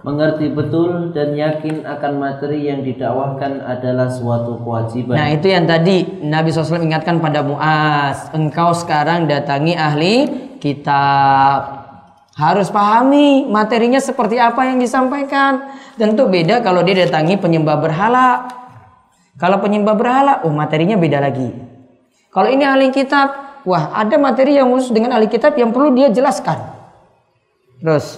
mengerti 0.03 0.51
betul 0.51 1.15
dan 1.15 1.31
yakin 1.31 1.87
akan 1.87 2.11
materi 2.19 2.67
yang 2.67 2.83
didakwahkan 2.83 3.63
adalah 3.63 4.11
suatu 4.11 4.59
kewajiban. 4.59 5.15
Nah 5.15 5.31
itu 5.31 5.47
yang 5.47 5.63
tadi 5.63 6.19
Nabi 6.19 6.51
SAW 6.51 6.83
ingatkan 6.83 7.23
pada 7.23 7.39
Muaz, 7.39 8.27
engkau 8.35 8.75
sekarang 8.75 9.31
datangi 9.31 9.73
ahli 9.79 10.15
kitab. 10.59 11.83
Harus 12.33 12.67
pahami 12.73 13.47
materinya 13.47 14.01
seperti 14.01 14.41
apa 14.41 14.67
yang 14.67 14.81
disampaikan. 14.81 15.71
Tentu 15.95 16.27
beda 16.27 16.59
kalau 16.65 16.83
dia 16.83 17.07
datangi 17.07 17.39
penyembah 17.39 17.77
berhala. 17.79 18.29
Kalau 19.37 19.61
penyembah 19.61 19.95
berhala, 19.97 20.33
oh 20.45 20.53
materinya 20.53 20.97
beda 20.97 21.21
lagi. 21.21 21.53
Kalau 22.33 22.49
ini 22.49 22.65
ahli 22.65 22.89
kitab, 22.89 23.61
wah 23.69 23.93
ada 23.93 24.17
materi 24.17 24.57
yang 24.57 24.73
khusus 24.73 24.89
dengan 24.89 25.13
ahli 25.13 25.29
kitab 25.29 25.53
yang 25.53 25.69
perlu 25.69 25.93
dia 25.93 26.09
jelaskan. 26.09 26.57
Terus, 27.77 28.17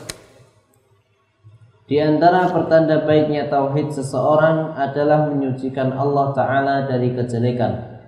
di 1.86 2.02
antara 2.02 2.50
pertanda 2.50 3.06
baiknya 3.06 3.46
tauhid 3.46 3.94
seseorang 3.94 4.74
adalah 4.74 5.30
menyucikan 5.30 5.94
Allah 5.94 6.34
Ta'ala 6.34 6.76
dari 6.90 7.14
kejelekan. 7.14 8.02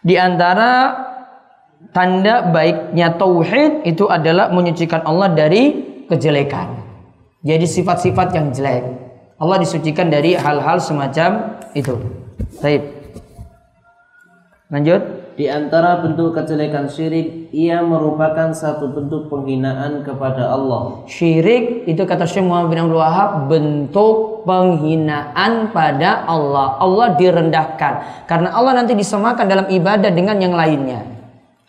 Di 0.00 0.16
antara 0.16 0.96
tanda 1.92 2.48
baiknya 2.48 3.20
tauhid 3.20 3.84
itu 3.84 4.08
adalah 4.08 4.48
menyucikan 4.48 5.04
Allah 5.04 5.28
dari 5.28 5.84
kejelekan. 6.08 6.80
Jadi 7.44 7.66
sifat-sifat 7.68 8.32
yang 8.32 8.48
jelek. 8.48 8.84
Allah 9.36 9.60
disucikan 9.60 10.08
dari 10.08 10.32
hal-hal 10.32 10.80
semacam 10.80 11.60
itu. 11.76 11.98
Baik. 12.64 12.82
Lanjut. 14.72 15.21
Di 15.32 15.48
antara 15.48 16.04
bentuk 16.04 16.36
kejelekan 16.36 16.92
syirik, 16.92 17.48
ia 17.56 17.80
merupakan 17.80 18.52
satu 18.52 18.92
bentuk 18.92 19.32
penghinaan 19.32 20.04
kepada 20.04 20.52
Allah. 20.52 21.08
Syirik 21.08 21.88
itu 21.88 22.04
kata 22.04 22.28
Syekh 22.28 22.44
Muhammad 22.44 22.76
bin 22.76 22.80
Abdul 22.84 23.00
Wahab 23.00 23.48
bentuk 23.48 24.44
penghinaan 24.44 25.72
pada 25.72 26.28
Allah. 26.28 26.76
Allah 26.76 27.16
direndahkan 27.16 27.92
karena 28.28 28.52
Allah 28.52 28.76
nanti 28.76 28.92
disemakan 28.92 29.48
dalam 29.48 29.66
ibadah 29.72 30.12
dengan 30.12 30.36
yang 30.36 30.52
lainnya. 30.52 31.00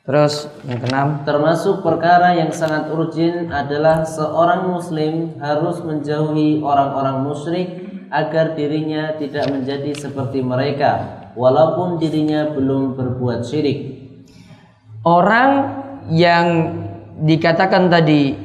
Terus 0.04 0.52
yang 0.68 0.84
keenam, 0.84 1.24
Termasuk 1.24 1.80
perkara 1.80 2.36
yang 2.36 2.52
sangat 2.52 2.92
urgent 2.92 3.48
adalah 3.48 4.04
seorang 4.04 4.76
muslim 4.76 5.40
harus 5.40 5.80
menjauhi 5.80 6.60
orang-orang 6.60 7.24
musyrik 7.24 7.70
agar 8.12 8.60
dirinya 8.60 9.16
tidak 9.16 9.48
menjadi 9.48 9.96
seperti 9.96 10.44
mereka 10.44 11.23
walaupun 11.34 11.98
dirinya 11.98 12.52
belum 12.54 12.98
berbuat 12.98 13.46
syirik. 13.46 14.02
orang 15.04 15.84
yang 16.08 16.48
dikatakan 17.20 17.92
tadi 17.92 18.36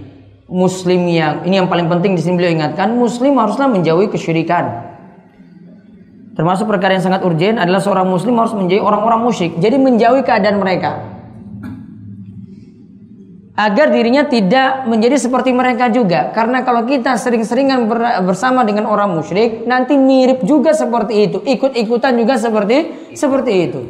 muslim 0.50 1.06
yang 1.06 1.46
ini 1.46 1.62
yang 1.62 1.70
paling 1.70 1.86
penting 1.86 2.18
di 2.18 2.22
sini 2.24 2.34
beliau 2.34 2.50
ingatkan 2.50 2.96
muslim 2.96 3.36
haruslah 3.38 3.70
menjauhi 3.70 4.10
kesyirikan. 4.10 4.88
Termasuk 6.38 6.70
perkara 6.70 6.94
yang 6.94 7.02
sangat 7.02 7.26
urgent 7.26 7.58
adalah 7.58 7.82
seorang 7.82 8.06
muslim 8.06 8.38
harus 8.38 8.54
menjauhi 8.54 8.78
orang-orang 8.78 9.26
musyrik. 9.26 9.58
Jadi 9.58 9.74
menjauhi 9.74 10.22
keadaan 10.22 10.62
mereka. 10.62 11.17
Agar 13.58 13.90
dirinya 13.90 14.22
tidak 14.22 14.86
menjadi 14.86 15.18
seperti 15.18 15.50
mereka 15.50 15.90
juga. 15.90 16.30
Karena 16.30 16.62
kalau 16.62 16.86
kita 16.86 17.18
sering-seringan 17.18 17.90
ber- 17.90 18.22
bersama 18.22 18.62
dengan 18.62 18.86
orang 18.86 19.18
musyrik, 19.18 19.66
nanti 19.66 19.98
mirip 19.98 20.46
juga 20.46 20.70
seperti 20.70 21.26
itu. 21.26 21.38
Ikut-ikutan 21.42 22.14
juga 22.14 22.38
seperti 22.38 23.10
seperti 23.18 23.52
itu. 23.66 23.80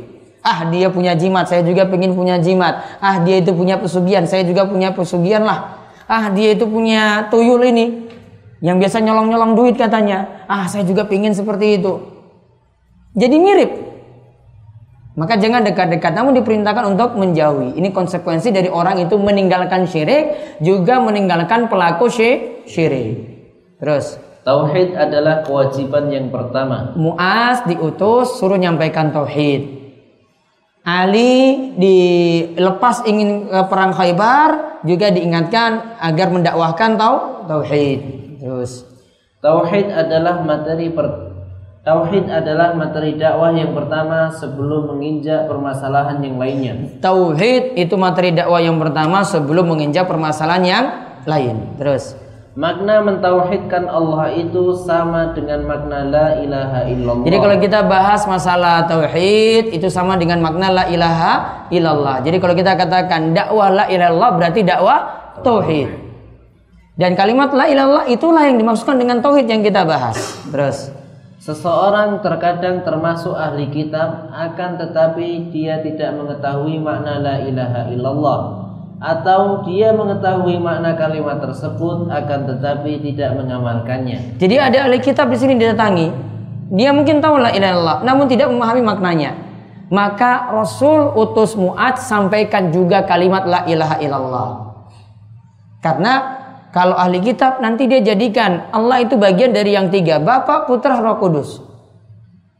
Ah 0.40 0.64
dia 0.72 0.88
punya 0.88 1.12
jimat, 1.12 1.52
saya 1.52 1.60
juga 1.60 1.84
pengen 1.84 2.16
punya 2.16 2.40
jimat. 2.40 2.96
Ah 2.96 3.20
dia 3.20 3.44
itu 3.44 3.52
punya 3.52 3.76
pesugihan, 3.76 4.24
saya 4.24 4.40
juga 4.48 4.64
punya 4.64 4.96
pesugihan 4.96 5.44
lah. 5.44 5.84
Ah 6.08 6.32
dia 6.32 6.56
itu 6.56 6.64
punya 6.64 7.28
tuyul 7.28 7.60
ini. 7.68 8.08
Yang 8.64 8.88
biasa 8.88 9.04
nyolong-nyolong 9.04 9.52
duit 9.52 9.76
katanya. 9.76 10.48
Ah 10.48 10.64
saya 10.64 10.88
juga 10.88 11.04
pengen 11.04 11.36
seperti 11.36 11.76
itu. 11.76 12.08
Jadi 13.12 13.36
mirip. 13.36 13.70
Maka 15.18 15.34
jangan 15.34 15.66
dekat-dekat, 15.66 16.14
namun 16.14 16.30
diperintahkan 16.38 16.94
untuk 16.94 17.18
menjauhi. 17.18 17.74
Ini 17.74 17.90
konsekuensi 17.90 18.54
dari 18.54 18.70
orang 18.70 19.02
itu 19.02 19.18
meninggalkan 19.18 19.82
syirik, 19.90 20.56
juga 20.62 21.02
meninggalkan 21.02 21.66
pelaku 21.66 22.06
syi- 22.06 22.62
syirik. 22.70 23.18
Terus, 23.82 24.22
Tauhid 24.46 24.94
adalah 24.94 25.42
kewajiban 25.42 26.08
yang 26.08 26.30
pertama. 26.30 26.94
Muaz 26.94 27.66
diutus 27.68 28.38
suruh 28.40 28.56
nyampaikan 28.56 29.12
tauhid. 29.12 29.76
Ali 30.88 31.74
dilepas 31.76 33.04
ingin 33.04 33.52
ke 33.52 33.60
perang 33.68 33.92
Khaybar 33.92 34.80
juga 34.88 35.12
diingatkan 35.12 36.00
agar 36.00 36.32
mendakwahkan 36.32 36.96
tau 36.96 37.44
tauhid. 37.44 38.00
Terus, 38.40 38.88
Tauhid 39.44 39.92
adalah 39.92 40.40
materi 40.42 40.88
per 40.90 41.27
Tauhid 41.88 42.28
adalah 42.28 42.76
materi 42.76 43.16
dakwah 43.16 43.48
yang 43.48 43.72
pertama 43.72 44.28
sebelum 44.28 44.92
menginjak 44.92 45.48
permasalahan 45.48 46.20
yang 46.20 46.36
lainnya. 46.36 46.74
tauhid 47.00 47.80
itu 47.80 47.96
materi 47.96 48.28
dakwah 48.36 48.60
yang 48.60 48.76
pertama 48.76 49.24
sebelum 49.24 49.72
menginjak 49.72 50.04
permasalahan 50.04 50.64
yang 50.68 50.84
lain. 51.24 51.80
Terus, 51.80 52.12
Makna 52.58 53.00
mentauhidkan 53.00 53.88
Allah 53.88 54.36
itu 54.36 54.76
sama 54.84 55.32
dengan 55.32 55.64
makna 55.64 56.04
la 56.04 56.28
ilaha 56.42 56.84
illallah. 56.90 57.24
Jadi 57.24 57.36
kalau 57.40 57.56
kita 57.56 57.80
bahas 57.88 58.26
masalah 58.28 58.84
tauhid 58.84 59.72
itu 59.72 59.88
sama 59.88 60.20
dengan 60.20 60.44
makna 60.44 60.68
la 60.68 60.84
ilaha 60.92 61.64
illallah. 61.72 62.20
Jadi 62.20 62.36
kalau 62.36 62.52
kita 62.52 62.76
katakan 62.76 63.32
dakwah 63.32 63.72
la 63.72 63.84
ilaha 63.88 64.12
illallah 64.12 64.32
berarti 64.36 64.60
dakwah 64.60 64.98
tauhid. 65.40 65.88
Dan 66.98 67.16
kalimat 67.16 67.48
la 67.54 67.70
ilaha 67.70 67.72
illallah 67.72 68.04
itulah 68.12 68.42
yang 68.44 68.60
dimaksudkan 68.60 69.00
dengan 69.00 69.24
tauhid 69.24 69.46
yang 69.48 69.62
kita 69.64 69.86
bahas. 69.86 70.18
Terus 70.50 70.97
Seseorang 71.48 72.20
terkadang 72.20 72.84
termasuk 72.84 73.32
ahli 73.32 73.72
kitab 73.72 74.28
akan 74.36 74.76
tetapi 74.76 75.48
dia 75.48 75.80
tidak 75.80 76.12
mengetahui 76.20 76.76
makna 76.76 77.24
la 77.24 77.40
ilaha 77.40 77.88
illallah 77.88 78.40
atau 79.00 79.64
dia 79.64 79.96
mengetahui 79.96 80.60
makna 80.60 80.92
kalimat 80.92 81.40
tersebut 81.40 82.12
akan 82.12 82.40
tetapi 82.52 83.00
tidak 83.00 83.32
mengamalkannya. 83.40 84.36
Jadi 84.36 84.60
ada 84.60 84.92
ahli 84.92 85.00
kitab 85.00 85.32
di 85.32 85.40
sini 85.40 85.56
didatangi. 85.56 86.12
Dia 86.68 86.92
mungkin 86.92 87.24
tahu 87.24 87.40
la 87.40 87.48
ilaha 87.56 87.72
illallah 87.72 87.98
namun 88.04 88.28
tidak 88.28 88.52
memahami 88.52 88.84
maknanya. 88.84 89.32
Maka 89.88 90.52
Rasul 90.52 91.16
utus 91.16 91.56
Mu'ad 91.56 91.96
sampaikan 91.96 92.76
juga 92.76 93.08
kalimat 93.08 93.48
la 93.48 93.64
ilaha 93.64 93.96
illallah. 94.04 94.48
Karena 95.80 96.37
kalau 96.68 96.94
ahli 96.94 97.24
kitab 97.24 97.64
nanti 97.64 97.88
dia 97.88 98.04
jadikan 98.04 98.68
Allah 98.70 99.00
itu 99.00 99.16
bagian 99.16 99.56
dari 99.56 99.72
yang 99.72 99.88
tiga, 99.88 100.20
Bapa, 100.20 100.68
Putra, 100.68 101.00
Roh 101.00 101.16
Kudus. 101.16 101.64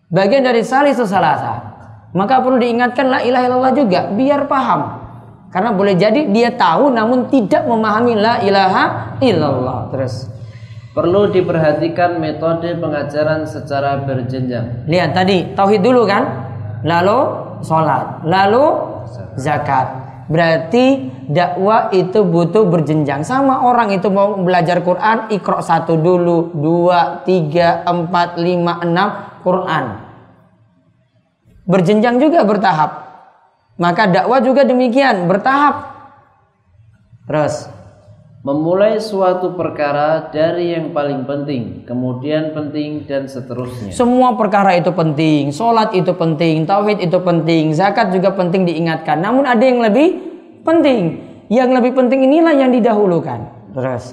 Bagian 0.09 0.40
dari 0.44 0.64
salisu 0.64 1.05
salasa. 1.05 1.77
Maka 2.16 2.40
perlu 2.40 2.57
diingatkan 2.57 3.05
la 3.12 3.21
ilaha 3.21 3.44
illallah 3.44 3.75
juga 3.77 4.01
biar 4.09 4.49
paham. 4.49 4.81
Karena 5.53 5.77
boleh 5.77 5.97
jadi 5.97 6.29
dia 6.29 6.57
tahu 6.57 6.88
namun 6.88 7.29
tidak 7.29 7.68
memahami 7.68 8.16
la 8.16 8.40
ilaha 8.40 8.85
illallah. 9.21 9.92
Terus 9.92 10.38
Perlu 10.99 11.31
diperhatikan 11.31 12.18
metode 12.18 12.75
pengajaran 12.75 13.47
secara 13.47 14.03
berjenjang. 14.03 14.83
lihat 14.90 15.14
tadi 15.14 15.55
tauhid 15.55 15.79
dulu 15.79 16.03
kan, 16.03 16.27
lalu 16.83 17.38
sholat, 17.62 18.27
lalu 18.27 18.83
zakat. 19.38 19.87
Berarti 20.27 21.07
dakwah 21.29 21.93
itu 21.93 22.25
butuh 22.25 22.64
berjenjang. 22.67 23.23
Sama 23.23 23.69
orang 23.69 23.93
itu 23.93 24.09
mau 24.09 24.35
belajar 24.41 24.81
Quran, 24.81 25.29
ikro 25.29 25.61
satu 25.61 26.01
dulu, 26.01 26.57
dua, 26.57 27.23
tiga, 27.29 27.85
empat, 27.85 28.41
lima, 28.41 28.81
enam, 28.81 29.09
Quran. 29.45 30.09
Berjenjang 31.69 32.17
juga 32.17 32.43
bertahap. 32.49 32.91
Maka 33.79 34.11
dakwah 34.11 34.41
juga 34.43 34.64
demikian, 34.64 35.29
bertahap. 35.29 35.95
Terus, 37.29 37.69
Memulai 38.38 39.03
suatu 39.03 39.59
perkara 39.59 40.31
dari 40.31 40.71
yang 40.71 40.95
paling 40.95 41.27
penting, 41.27 41.83
kemudian 41.83 42.55
penting 42.55 43.03
dan 43.03 43.27
seterusnya. 43.27 43.91
semua 43.91 44.38
perkara 44.38 44.79
itu 44.79 44.95
penting. 44.95 45.51
Sholat 45.51 45.91
itu 45.91 46.14
penting, 46.14 46.62
tauhid 46.62 47.03
itu 47.03 47.19
penting, 47.19 47.75
zakat 47.75 48.14
juga 48.14 48.31
penting 48.31 48.62
diingatkan. 48.62 49.19
Namun 49.19 49.43
ada 49.43 49.59
yang 49.61 49.83
lebih 49.83 50.28
penting. 50.68 51.02
Yang 51.48 51.81
lebih 51.81 51.92
penting 51.96 52.28
inilah 52.28 52.52
yang 52.52 52.68
didahulukan. 52.68 53.72
Terus, 53.72 54.12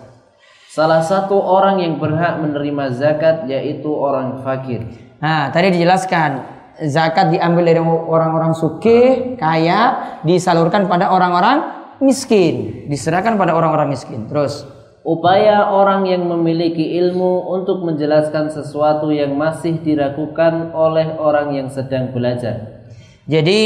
Salah 0.76 1.00
satu 1.00 1.40
orang 1.40 1.80
yang 1.80 2.04
berhak 2.04 2.44
menerima 2.44 3.00
zakat 3.00 3.48
yaitu 3.48 3.88
orang 3.96 4.44
fakir. 4.44 4.84
Nah, 5.24 5.48
tadi 5.48 5.72
dijelaskan 5.72 6.44
zakat 6.92 7.32
diambil 7.32 7.64
dari 7.64 7.80
orang-orang 7.80 8.52
sukih, 8.52 9.40
kaya, 9.40 10.20
disalurkan 10.28 10.92
pada 10.92 11.16
orang-orang 11.16 11.64
miskin, 12.04 12.88
diserahkan 12.92 13.40
pada 13.40 13.56
orang-orang 13.56 13.96
miskin. 13.96 14.28
Terus, 14.28 14.68
Upaya 15.06 15.70
orang 15.70 16.10
yang 16.10 16.26
memiliki 16.26 16.98
ilmu 16.98 17.46
untuk 17.54 17.86
menjelaskan 17.86 18.50
sesuatu 18.50 19.14
yang 19.14 19.38
masih 19.38 19.78
diragukan 19.80 20.74
oleh 20.74 21.14
orang 21.22 21.54
yang 21.54 21.70
sedang 21.70 22.10
belajar. 22.10 22.84
jadi 23.30 23.60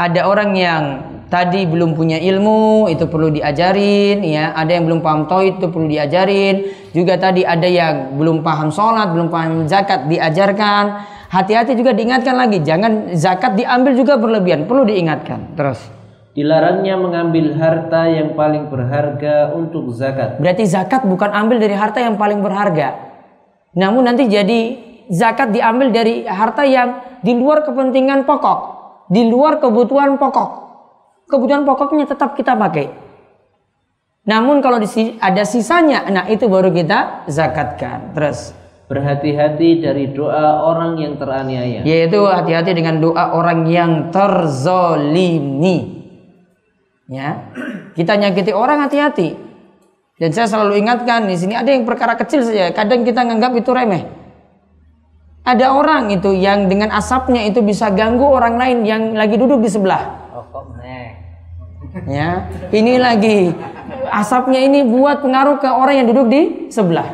ada 0.00 0.24
orang 0.24 0.50
yang 0.56 0.84
tadi 1.26 1.66
belum 1.66 1.94
punya 1.98 2.18
ilmu, 2.18 2.86
itu 2.90 3.06
perlu 3.10 3.30
diajarin, 3.30 4.22
ya. 4.22 4.54
Ada 4.54 4.78
yang 4.78 4.84
belum 4.86 5.00
paham 5.02 5.26
tauhid 5.26 5.58
itu 5.58 5.66
perlu 5.70 5.86
diajarin. 5.90 6.54
Juga 6.94 7.18
tadi 7.18 7.42
ada 7.42 7.66
yang 7.66 8.16
belum 8.16 8.40
paham 8.40 8.70
sholat, 8.70 9.10
belum 9.12 9.28
paham 9.28 9.66
zakat, 9.66 10.06
diajarkan. 10.06 10.84
Hati-hati 11.26 11.74
juga 11.74 11.90
diingatkan 11.90 12.38
lagi, 12.38 12.62
jangan 12.62 13.12
zakat 13.18 13.58
diambil 13.58 13.98
juga 13.98 14.14
berlebihan, 14.14 14.70
perlu 14.70 14.86
diingatkan. 14.86 15.58
Terus. 15.58 15.82
Dilarangnya 16.36 17.00
mengambil 17.00 17.56
harta 17.56 18.06
yang 18.12 18.36
paling 18.36 18.68
berharga 18.68 19.56
untuk 19.56 19.88
zakat. 19.96 20.36
Berarti 20.36 20.68
zakat 20.68 21.02
bukan 21.08 21.32
ambil 21.32 21.56
dari 21.56 21.72
harta 21.72 21.98
yang 21.98 22.20
paling 22.20 22.44
berharga. 22.44 22.92
Namun 23.72 24.04
nanti 24.04 24.28
jadi 24.28 24.76
zakat 25.08 25.50
diambil 25.50 25.90
dari 25.90 26.28
harta 26.28 26.62
yang 26.68 27.00
di 27.24 27.32
luar 27.34 27.64
kepentingan 27.64 28.28
pokok, 28.28 28.58
di 29.08 29.26
luar 29.26 29.58
kebutuhan 29.64 30.20
pokok. 30.20 30.65
Kebutuhan 31.26 31.66
pokoknya 31.66 32.06
tetap 32.06 32.38
kita 32.38 32.54
pakai. 32.54 32.90
Namun 34.26 34.58
kalau 34.58 34.78
di- 34.78 35.18
ada 35.18 35.42
sisanya, 35.46 36.06
nah 36.10 36.26
itu 36.26 36.50
baru 36.50 36.70
kita 36.74 37.26
zakatkan. 37.30 38.14
Terus, 38.14 38.54
Berhati-hati 38.86 39.82
dari 39.82 40.14
doa 40.14 40.62
orang 40.62 40.94
yang 41.02 41.18
teraniaya. 41.18 41.82
yaitu 41.82 42.22
hati-hati 42.22 42.70
dengan 42.70 43.02
doa 43.02 43.34
orang 43.34 43.66
yang 43.66 44.14
terzolimi. 44.14 46.06
Ya, 47.10 47.50
kita 47.98 48.14
nyakiti 48.18 48.54
orang 48.54 48.86
hati-hati. 48.86 49.34
Dan 50.18 50.30
saya 50.34 50.46
selalu 50.46 50.78
ingatkan 50.82 51.26
di 51.26 51.34
sini 51.38 51.54
ada 51.54 51.70
yang 51.70 51.82
perkara 51.86 52.14
kecil 52.14 52.42
saja. 52.46 52.70
Kadang 52.74 53.02
kita 53.06 53.26
nganggap 53.26 53.52
itu 53.58 53.70
remeh. 53.70 54.06
Ada 55.46 55.70
orang 55.70 56.10
itu 56.10 56.34
yang 56.34 56.66
dengan 56.66 56.90
asapnya 56.90 57.46
itu 57.46 57.62
bisa 57.62 57.94
ganggu 57.94 58.26
orang 58.26 58.58
lain 58.58 58.78
yang 58.82 59.02
lagi 59.14 59.38
duduk 59.38 59.62
di 59.62 59.70
sebelah. 59.70 60.25
Ya, 62.08 62.48
ini 62.72 62.96
lagi 62.96 63.52
asapnya 64.08 64.64
ini 64.64 64.84
buat 64.84 65.20
pengaruh 65.20 65.60
ke 65.60 65.68
orang 65.68 66.02
yang 66.02 66.06
duduk 66.08 66.26
di 66.32 66.42
sebelah. 66.72 67.04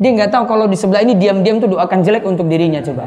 Dia 0.00 0.10
nggak 0.16 0.30
tahu 0.32 0.44
kalau 0.48 0.64
di 0.66 0.76
sebelah 0.76 1.04
ini 1.04 1.14
diam-diam 1.14 1.60
tuh 1.60 1.70
doakan 1.76 2.00
jelek 2.00 2.24
untuk 2.24 2.48
dirinya 2.48 2.80
coba. 2.80 3.04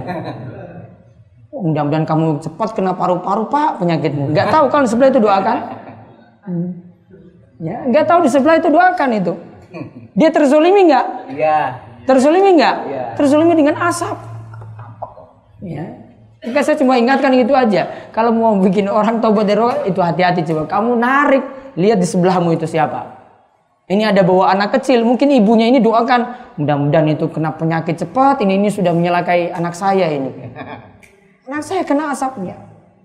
Oh, 1.54 1.62
mudah-mudahan 1.70 2.06
kamu 2.06 2.42
cepat 2.42 2.70
kena 2.74 2.98
paru-paru 2.98 3.50
pak 3.50 3.82
penyakitmu. 3.82 4.34
Nggak 4.34 4.48
tahu 4.50 4.66
kalau 4.70 4.84
di 4.86 4.92
sebelah 4.94 5.10
itu 5.10 5.22
doakan. 5.22 5.58
Hmm. 6.44 6.70
Ya, 7.62 7.78
nggak 7.88 8.06
tahu 8.10 8.20
di 8.26 8.30
sebelah 8.30 8.56
itu 8.60 8.70
doakan 8.70 9.10
itu. 9.16 9.34
Dia 10.14 10.30
terzolimi 10.30 10.82
nggak? 10.90 11.06
Iya. 11.34 11.60
Terzolimi 12.06 12.50
nggak? 12.60 12.76
Iya. 12.90 13.06
Terzolimi 13.18 13.54
dengan 13.58 13.76
asap. 13.80 14.18
Ya. 15.64 16.03
Maka 16.44 16.60
saya 16.60 16.76
cuma 16.76 17.00
ingatkan 17.00 17.32
itu 17.32 17.56
aja. 17.56 18.12
Kalau 18.12 18.36
mau 18.36 18.60
bikin 18.60 18.92
orang 18.92 19.24
taubat 19.24 19.48
dari 19.48 19.64
itu 19.88 20.04
hati-hati 20.04 20.44
coba. 20.44 20.68
Kamu 20.68 21.00
narik, 21.00 21.44
lihat 21.80 22.04
di 22.04 22.08
sebelahmu 22.08 22.52
itu 22.52 22.68
siapa. 22.68 23.24
Ini 23.88 24.12
ada 24.12 24.24
bawa 24.24 24.52
anak 24.56 24.80
kecil, 24.80 25.04
mungkin 25.04 25.28
ibunya 25.32 25.68
ini 25.68 25.84
doakan, 25.84 26.56
mudah-mudahan 26.60 27.16
itu 27.16 27.28
kena 27.32 27.52
penyakit 27.56 28.00
cepat. 28.00 28.40
Ini 28.44 28.60
ini 28.60 28.68
sudah 28.72 28.92
menyelakai 28.96 29.52
anak 29.56 29.76
saya 29.76 30.08
ini. 30.12 30.32
Anak 31.44 31.60
saya 31.68 31.84
kena 31.84 32.08
asapnya. 32.16 32.56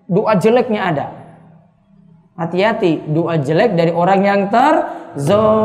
Doa 0.06 0.38
jeleknya 0.38 0.94
ada. 0.94 1.10
Hati-hati, 2.38 3.02
doa 3.10 3.34
jelek 3.34 3.74
dari 3.74 3.90
orang 3.90 4.22
yang 4.22 4.46
terzolimi. 5.18 5.58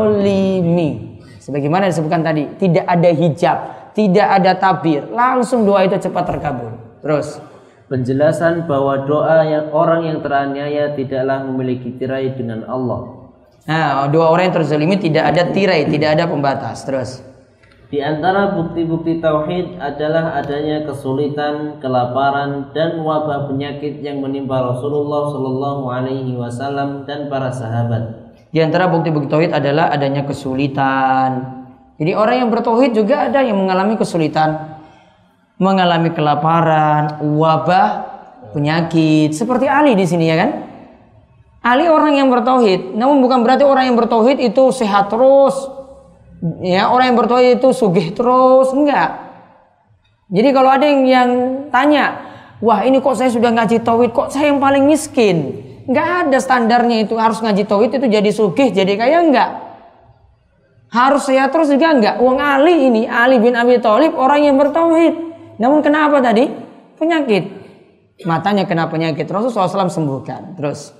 Sebagaimana 1.38 1.86
disebutkan 1.86 2.26
tadi, 2.26 2.50
tidak 2.58 2.82
ada 2.82 3.10
hijab, 3.14 3.58
tidak 3.94 4.26
ada 4.26 4.58
tabir, 4.58 5.06
langsung 5.14 5.62
doa 5.62 5.86
itu 5.86 5.94
cepat 6.02 6.34
terkabul. 6.34 6.74
Terus, 6.98 7.38
Penjelasan 7.94 8.66
bahwa 8.66 9.06
doa 9.06 9.46
yang 9.46 9.70
orang 9.70 10.02
yang 10.02 10.18
teraniaya 10.18 10.98
tidaklah 10.98 11.46
memiliki 11.46 11.94
tirai 11.94 12.34
dengan 12.34 12.66
Allah. 12.66 13.30
nah 13.70 14.10
dua 14.10 14.34
orang 14.34 14.50
yang 14.50 14.56
terzolimi 14.58 14.98
tidak 14.98 15.30
ada 15.30 15.54
tirai, 15.54 15.86
tidak 15.86 16.18
ada 16.18 16.26
pembatas. 16.26 16.82
Terus, 16.82 17.22
Di 17.94 18.02
antara 18.02 18.50
bukti-bukti 18.50 19.22
tauhid 19.22 19.78
adalah 19.78 20.34
adanya 20.42 20.82
kesulitan, 20.90 21.78
kelaparan, 21.78 22.74
dan 22.74 22.98
wabah 22.98 23.46
penyakit 23.46 24.02
yang 24.02 24.18
menimpa 24.18 24.74
Rasulullah 24.74 25.30
Shallallahu 25.30 25.82
Alaihi 25.86 26.34
Wasallam 26.34 27.06
dan 27.06 27.30
para 27.30 27.54
sahabat. 27.54 28.26
di 28.50 28.58
antara 28.58 28.90
bukti-bukti 28.90 29.30
tauhid 29.30 29.54
adalah 29.54 29.94
adanya 29.94 30.26
kesulitan. 30.26 31.62
Jadi 32.02 32.10
orang 32.10 32.42
yang 32.42 32.50
bertauhid 32.50 32.90
juga 32.90 33.30
ada 33.30 33.38
yang 33.38 33.54
mengalami 33.54 33.94
kesulitan, 33.94 34.73
mengalami 35.58 36.10
kelaparan, 36.10 37.22
wabah, 37.22 37.88
penyakit. 38.54 39.34
Seperti 39.34 39.66
Ali 39.70 39.98
di 39.98 40.06
sini 40.06 40.26
ya 40.26 40.36
kan? 40.38 40.50
Ali 41.64 41.88
orang 41.88 42.20
yang 42.20 42.28
bertauhid, 42.28 42.92
namun 42.92 43.24
bukan 43.24 43.40
berarti 43.40 43.64
orang 43.64 43.88
yang 43.88 43.96
bertauhid 43.96 44.36
itu 44.36 44.68
sehat 44.68 45.08
terus. 45.08 45.56
Ya, 46.60 46.92
orang 46.92 47.14
yang 47.14 47.18
bertauhid 47.18 47.56
itu 47.56 47.72
sugih 47.72 48.12
terus, 48.12 48.68
enggak. 48.76 49.16
Jadi 50.28 50.48
kalau 50.52 50.68
ada 50.68 50.84
yang, 50.84 51.02
yang 51.08 51.30
tanya, 51.72 52.20
wah 52.60 52.84
ini 52.84 53.00
kok 53.00 53.16
saya 53.16 53.32
sudah 53.32 53.48
ngaji 53.48 53.80
tauhid, 53.80 54.12
kok 54.12 54.28
saya 54.28 54.52
yang 54.52 54.60
paling 54.60 54.84
miskin? 54.84 55.64
Enggak 55.88 56.28
ada 56.28 56.38
standarnya 56.40 57.08
itu 57.08 57.16
harus 57.16 57.40
ngaji 57.40 57.64
tauhid 57.64 57.96
itu 57.96 58.06
jadi 58.12 58.30
sugih, 58.32 58.68
jadi 58.68 58.92
kaya 59.00 59.24
enggak. 59.24 59.50
Harus 60.92 61.24
sehat 61.24 61.48
terus 61.48 61.72
juga 61.72 61.96
enggak. 61.96 62.20
Uang 62.20 62.44
Ali 62.44 62.92
ini, 62.92 63.08
Ali 63.08 63.40
bin 63.40 63.56
Abi 63.56 63.80
Thalib 63.80 64.12
orang 64.20 64.44
yang 64.44 64.60
bertauhid. 64.60 65.33
Namun 65.58 65.80
kenapa 65.84 66.18
tadi? 66.18 66.46
Penyakit. 66.98 67.44
Matanya 68.22 68.64
kena 68.66 68.86
penyakit. 68.86 69.26
Rasulullah 69.26 69.66
SAW 69.66 69.90
sembuhkan. 69.90 70.54
Terus. 70.54 70.94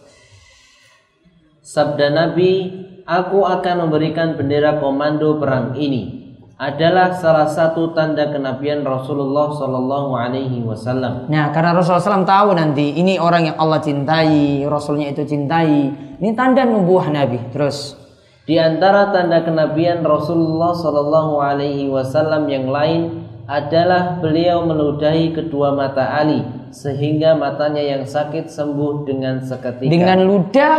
Sabda 1.64 2.12
Nabi, 2.12 2.70
aku 3.08 3.46
akan 3.46 3.88
memberikan 3.88 4.36
bendera 4.36 4.82
komando 4.82 5.40
perang 5.40 5.78
ini. 5.78 6.22
Adalah 6.54 7.18
salah 7.18 7.50
satu 7.50 7.90
tanda 7.98 8.30
kenabian 8.30 8.86
Rasulullah 8.86 9.50
Shallallahu 9.50 10.14
Alaihi 10.14 10.62
Wasallam. 10.62 11.26
Nah, 11.26 11.50
karena 11.50 11.74
Rasulullah 11.74 12.22
SAW 12.22 12.22
tahu 12.22 12.54
nanti 12.54 12.94
ini 12.94 13.18
orang 13.18 13.50
yang 13.50 13.56
Allah 13.58 13.82
cintai, 13.82 14.62
Rasulnya 14.62 15.10
itu 15.10 15.26
cintai. 15.26 15.90
Ini 16.22 16.30
tanda 16.38 16.62
nubuah 16.62 17.10
Nabi. 17.10 17.42
Terus. 17.50 17.98
Di 18.44 18.60
antara 18.60 19.08
tanda 19.08 19.40
kenabian 19.40 20.04
Rasulullah 20.04 20.76
Shallallahu 20.76 21.40
Alaihi 21.40 21.88
Wasallam 21.88 22.44
yang 22.46 22.68
lain 22.68 23.23
adalah 23.44 24.20
beliau 24.24 24.64
meludahi 24.64 25.36
kedua 25.36 25.76
mata 25.76 26.16
Ali 26.16 26.40
sehingga 26.72 27.36
matanya 27.36 27.80
yang 27.80 28.02
sakit 28.08 28.48
sembuh 28.48 29.04
dengan 29.04 29.44
seketika. 29.44 29.92
Dengan 29.92 30.18
ludah 30.24 30.76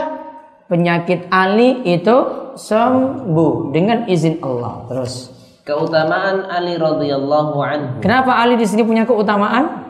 penyakit 0.66 1.30
Ali 1.30 1.86
itu 1.86 2.18
sembuh 2.58 3.70
dengan 3.70 4.10
izin 4.10 4.42
Allah. 4.42 4.90
Terus. 4.90 5.14
Keutamaan 5.66 6.46
Ali 6.46 6.78
radhiyallahu 6.78 7.58
anhu. 7.62 7.94
Kenapa 8.02 8.38
Ali 8.38 8.58
di 8.58 8.66
sini 8.70 8.86
punya 8.86 9.06
keutamaan? 9.06 9.86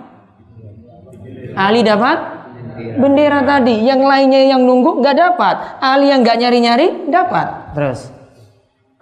Ali 1.56 1.84
dapat 1.84 2.36
bendera 3.00 3.44
tadi, 3.48 3.84
yang 3.88 4.04
lainnya 4.04 4.56
yang 4.56 4.64
nunggu 4.64 5.00
nggak 5.00 5.16
dapat. 5.16 5.56
Ali 5.80 6.12
yang 6.12 6.24
nggak 6.24 6.38
nyari-nyari 6.44 6.88
dapat. 7.08 7.76
Terus. 7.76 8.12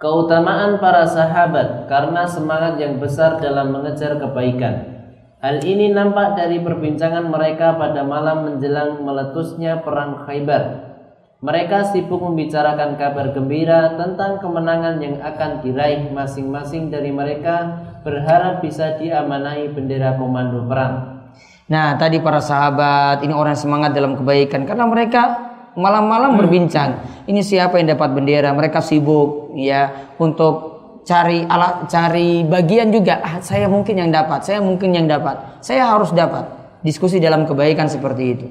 Keutamaan 0.04 0.84
para 0.84 1.08
sahabat 1.08 1.88
karena 1.88 2.28
semangat 2.28 2.76
yang 2.76 3.00
besar 3.00 3.40
dalam 3.40 3.72
mengejar 3.72 4.20
kebaikan. 4.20 5.00
Hal 5.40 5.64
ini 5.64 5.96
nampak 5.96 6.36
dari 6.36 6.60
perbincangan 6.60 7.24
mereka 7.24 7.72
pada 7.80 8.04
malam 8.04 8.44
menjelang 8.44 9.00
meletusnya 9.00 9.80
perang 9.80 10.28
Khaybar. 10.28 10.92
Mereka 11.40 11.88
sibuk 11.88 12.20
membicarakan 12.20 13.00
kabar 13.00 13.32
gembira 13.32 13.96
tentang 13.96 14.44
kemenangan 14.44 15.00
yang 15.00 15.24
akan 15.24 15.64
diraih 15.64 16.12
masing-masing 16.12 16.92
dari 16.92 17.08
mereka 17.08 17.80
berharap 18.04 18.60
bisa 18.60 19.00
diamanai 19.00 19.72
bendera 19.72 20.20
komando 20.20 20.68
perang. 20.68 21.24
Nah, 21.72 21.96
tadi 21.96 22.20
para 22.20 22.44
sahabat 22.44 23.24
ini 23.24 23.32
orang 23.32 23.56
semangat 23.56 23.96
dalam 23.96 24.20
kebaikan 24.20 24.68
karena 24.68 24.84
mereka 24.84 25.53
malam-malam 25.74 26.38
berbincang. 26.38 27.02
Ini 27.26 27.40
siapa 27.42 27.78
yang 27.78 27.94
dapat 27.94 28.14
bendera? 28.14 28.50
Mereka 28.54 28.80
sibuk 28.80 29.54
ya 29.58 30.14
untuk 30.18 30.74
cari 31.04 31.44
alat 31.44 31.86
cari 31.86 32.42
bagian 32.42 32.90
juga. 32.90 33.20
Ah, 33.20 33.38
saya 33.44 33.68
mungkin 33.68 34.00
yang 34.00 34.10
dapat, 34.10 34.42
saya 34.42 34.58
mungkin 34.64 34.96
yang 34.96 35.06
dapat. 35.06 35.60
Saya 35.60 35.86
harus 35.90 36.10
dapat. 36.10 36.48
Diskusi 36.84 37.20
dalam 37.20 37.48
kebaikan 37.48 37.88
seperti 37.88 38.24
itu. 38.24 38.46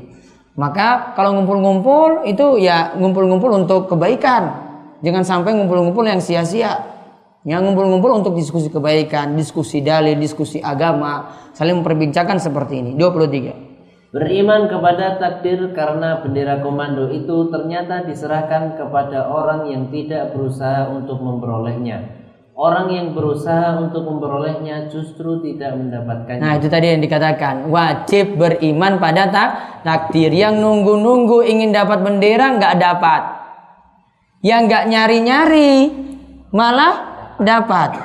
Maka 0.53 1.17
kalau 1.17 1.33
ngumpul-ngumpul 1.37 2.29
itu 2.29 2.61
ya 2.61 2.93
ngumpul-ngumpul 2.97 3.51
untuk 3.65 3.89
kebaikan. 3.89 4.61
Jangan 5.01 5.25
sampai 5.25 5.57
ngumpul-ngumpul 5.57 6.05
yang 6.05 6.21
sia-sia. 6.21 6.93
Yang 7.43 7.67
ngumpul-ngumpul 7.67 8.23
untuk 8.23 8.33
diskusi 8.39 8.71
kebaikan, 8.71 9.35
diskusi 9.35 9.83
dalil, 9.83 10.15
diskusi 10.15 10.63
agama, 10.63 11.27
saling 11.51 11.83
memperbincangkan 11.83 12.39
seperti 12.39 12.79
ini. 12.79 12.91
23. 12.95 13.72
Beriman 14.13 14.69
kepada 14.69 15.17
takdir 15.17 15.73
karena 15.73 16.21
bendera 16.21 16.61
komando 16.61 17.09
itu 17.09 17.49
ternyata 17.49 18.05
diserahkan 18.05 18.77
kepada 18.77 19.25
orang 19.25 19.65
yang 19.65 19.89
tidak 19.89 20.37
berusaha 20.37 20.85
untuk 20.93 21.17
memperolehnya. 21.17 22.21
Orang 22.53 22.93
yang 22.93 23.17
berusaha 23.17 23.73
untuk 23.81 24.05
memperolehnya 24.05 24.85
justru 24.93 25.41
tidak 25.41 25.73
mendapatkannya. 25.73 26.45
Nah 26.45 26.53
itu 26.61 26.69
tadi 26.69 26.93
yang 26.93 27.01
dikatakan 27.01 27.73
wajib 27.73 28.37
beriman 28.37 29.01
pada 29.01 29.33
tak 29.33 29.49
takdir. 29.81 30.29
Yang 30.29 30.61
nunggu-nunggu 30.61 31.41
ingin 31.49 31.73
dapat 31.73 32.05
bendera 32.05 32.53
nggak 32.53 32.77
dapat. 32.77 33.21
Yang 34.45 34.61
nggak 34.69 34.85
nyari-nyari 34.93 35.73
malah 36.53 36.95
dapat. 37.41 37.97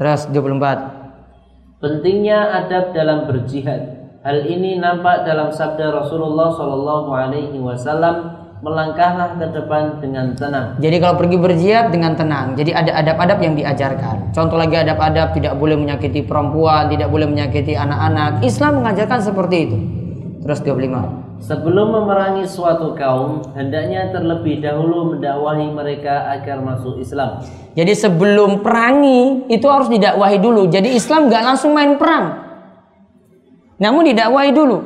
Terus 0.00 0.32
24. 0.32 1.84
Pentingnya 1.84 2.64
adab 2.64 2.96
dalam 2.96 3.28
berjihad. 3.28 3.95
Hal 4.26 4.42
ini 4.42 4.82
nampak 4.82 5.22
dalam 5.22 5.54
sabda 5.54 6.02
Rasulullah 6.02 6.50
Shallallahu 6.50 7.14
Alaihi 7.14 7.62
Wasallam 7.62 8.34
melangkahlah 8.58 9.38
ke 9.38 9.54
depan 9.54 10.02
dengan 10.02 10.34
tenang. 10.34 10.74
Jadi 10.82 10.98
kalau 10.98 11.14
pergi 11.14 11.38
berjihad 11.38 11.94
dengan 11.94 12.18
tenang. 12.18 12.58
Jadi 12.58 12.74
ada 12.74 12.90
adab-adab 13.06 13.38
yang 13.38 13.54
diajarkan. 13.54 14.34
Contoh 14.34 14.58
lagi 14.58 14.82
adab-adab 14.82 15.30
tidak 15.30 15.54
boleh 15.54 15.78
menyakiti 15.78 16.26
perempuan, 16.26 16.90
tidak 16.90 17.06
boleh 17.06 17.30
menyakiti 17.30 17.78
anak-anak. 17.78 18.42
Islam 18.42 18.82
mengajarkan 18.82 19.20
seperti 19.22 19.56
itu. 19.70 19.78
Terus 20.42 20.58
25. 20.58 21.46
Sebelum 21.46 21.86
memerangi 21.94 22.50
suatu 22.50 22.98
kaum, 22.98 23.46
hendaknya 23.54 24.10
terlebih 24.10 24.58
dahulu 24.58 25.14
mendakwahi 25.14 25.70
mereka 25.70 26.34
agar 26.34 26.58
masuk 26.66 26.98
Islam. 26.98 27.46
Jadi 27.78 27.94
sebelum 27.94 28.58
perangi 28.66 29.46
itu 29.54 29.70
harus 29.70 29.86
didakwahi 29.86 30.42
dulu. 30.42 30.66
Jadi 30.66 30.98
Islam 30.98 31.30
nggak 31.30 31.42
langsung 31.46 31.70
main 31.70 31.94
perang. 31.94 32.45
Namun 33.76 34.08
didakwahi 34.08 34.50
dulu. 34.56 34.78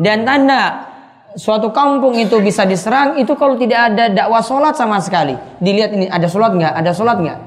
Dan 0.00 0.24
tanda 0.24 0.88
suatu 1.36 1.72
kampung 1.72 2.16
itu 2.16 2.40
bisa 2.40 2.64
diserang 2.68 3.16
itu 3.20 3.32
kalau 3.36 3.56
tidak 3.56 3.92
ada 3.92 4.08
dakwah 4.12 4.40
sholat 4.44 4.76
sama 4.76 5.00
sekali. 5.00 5.36
Dilihat 5.60 5.90
ini 5.92 6.06
ada 6.08 6.28
sholat 6.28 6.52
nggak, 6.56 6.72
ada 6.72 6.90
sholat 6.92 7.16
nggak, 7.20 7.38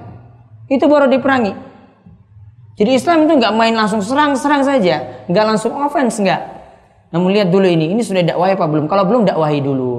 itu 0.69 0.85
baru 0.85 1.09
diperangi. 1.09 1.53
Jadi 2.75 2.91
Islam 2.91 3.25
itu 3.25 3.39
nggak 3.39 3.53
main 3.55 3.71
langsung 3.71 4.03
serang-serang 4.03 4.67
saja, 4.67 5.25
nggak 5.31 5.45
langsung 5.47 5.71
offense 5.79 6.19
nggak. 6.19 6.41
Namun 7.15 7.31
lihat 7.31 7.47
dulu 7.47 7.63
ini, 7.63 7.95
ini 7.95 8.03
sudah 8.03 8.21
dakwahi 8.25 8.59
apa 8.59 8.65
belum? 8.67 8.85
Kalau 8.91 9.03
belum 9.07 9.23
dakwahi 9.23 9.63
dulu. 9.63 9.93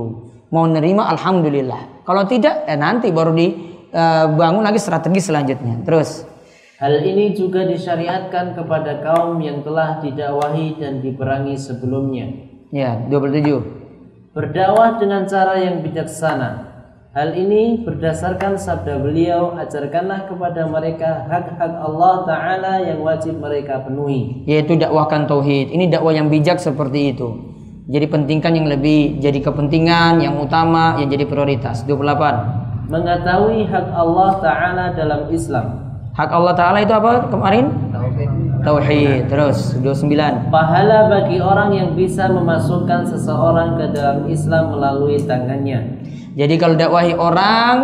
Mau 0.52 0.68
nerima, 0.68 1.08
alhamdulillah. 1.10 2.04
Kalau 2.04 2.22
tidak, 2.28 2.68
eh 2.68 2.78
nanti 2.78 3.08
baru 3.10 3.32
dibangun 3.32 4.62
lagi 4.62 4.78
strategi 4.78 5.18
selanjutnya. 5.18 5.82
Terus. 5.82 6.35
Hal 6.76 7.00
ini 7.00 7.32
juga 7.32 7.64
disyariatkan 7.64 8.52
kepada 8.52 9.00
kaum 9.00 9.40
yang 9.40 9.64
telah 9.64 9.96
didakwahi 10.04 10.76
dan 10.76 11.00
diperangi 11.00 11.56
sebelumnya. 11.56 12.28
Ya, 12.68 13.00
27. 13.08 14.36
Berdakwah 14.36 15.00
dengan 15.00 15.24
cara 15.24 15.56
yang 15.56 15.80
bijaksana. 15.80 16.68
Hal 17.16 17.32
ini 17.32 17.80
berdasarkan 17.80 18.60
sabda 18.60 19.00
beliau, 19.00 19.56
ajarkanlah 19.56 20.28
kepada 20.28 20.68
mereka 20.68 21.24
hak-hak 21.24 21.80
Allah 21.80 22.28
Ta'ala 22.28 22.84
yang 22.84 23.00
wajib 23.00 23.40
mereka 23.40 23.80
penuhi. 23.80 24.44
Yaitu 24.44 24.76
dakwahkan 24.76 25.24
tauhid. 25.24 25.72
Ini 25.72 25.88
dakwah 25.88 26.12
yang 26.12 26.28
bijak 26.28 26.60
seperti 26.60 27.16
itu. 27.16 27.56
Jadi 27.88 28.04
pentingkan 28.04 28.52
yang 28.52 28.68
lebih 28.68 29.16
jadi 29.16 29.40
kepentingan, 29.40 30.20
yang 30.20 30.36
utama, 30.36 31.00
yang 31.00 31.08
jadi 31.08 31.24
prioritas. 31.24 31.88
28. 31.88 32.92
Mengetahui 32.92 33.64
hak 33.64 33.86
Allah 33.96 34.30
Ta'ala 34.44 34.84
dalam 34.92 35.32
Islam. 35.32 35.85
Hak 36.16 36.32
Allah 36.32 36.56
Ta'ala 36.56 36.78
itu 36.80 36.96
apa 36.96 37.28
kemarin? 37.28 37.68
Tauhid. 37.92 38.30
Tauhid. 38.64 39.20
Terus 39.28 39.76
29. 39.84 40.48
Pahala 40.48 41.12
bagi 41.12 41.36
orang 41.44 41.76
yang 41.76 41.92
bisa 41.92 42.32
memasukkan 42.32 43.04
seseorang 43.04 43.76
ke 43.76 43.92
dalam 43.92 44.24
Islam 44.24 44.72
melalui 44.72 45.20
tangannya. 45.20 46.00
Jadi 46.32 46.54
kalau 46.56 46.72
dakwahi 46.72 47.12
orang, 47.12 47.74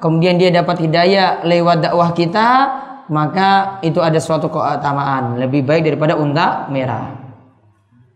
kemudian 0.00 0.40
dia 0.40 0.48
dapat 0.48 0.88
hidayah 0.88 1.44
lewat 1.44 1.84
dakwah 1.84 2.16
kita, 2.16 2.48
maka 3.12 3.76
itu 3.84 4.00
ada 4.00 4.16
suatu 4.16 4.48
keutamaan 4.48 5.36
lebih 5.36 5.60
baik 5.60 5.92
daripada 5.92 6.16
unta 6.16 6.72
merah. 6.72 7.12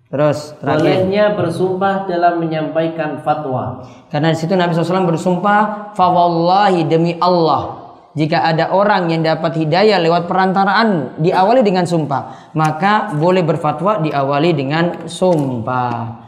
Terus 0.08 0.56
terakhir. 0.56 1.04
Bolehnya 1.04 1.36
bersumpah 1.36 2.08
dalam 2.08 2.40
menyampaikan 2.40 3.20
fatwa. 3.20 3.84
Karena 4.08 4.32
di 4.32 4.38
situ 4.40 4.56
Nabi 4.56 4.72
SAW 4.72 5.04
bersumpah, 5.04 5.92
"Fawallahi 5.92 6.88
demi 6.88 7.12
Allah, 7.20 7.85
jika 8.16 8.48
ada 8.48 8.72
orang 8.72 9.12
yang 9.12 9.20
dapat 9.20 9.60
hidayah 9.60 10.00
lewat 10.00 10.24
perantaraan 10.24 11.20
diawali 11.20 11.60
dengan 11.60 11.84
sumpah, 11.84 12.50
maka 12.56 13.12
boleh 13.12 13.44
berfatwa 13.44 14.00
diawali 14.00 14.56
dengan 14.56 15.04
sumpah. 15.04 16.24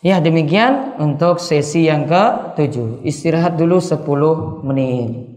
Ya 0.00 0.16
demikian 0.24 0.96
untuk 0.96 1.36
sesi 1.36 1.92
yang 1.92 2.08
ke-7. 2.08 3.04
Istirahat 3.04 3.60
dulu 3.60 3.84
10 3.84 4.64
menit. 4.64 5.35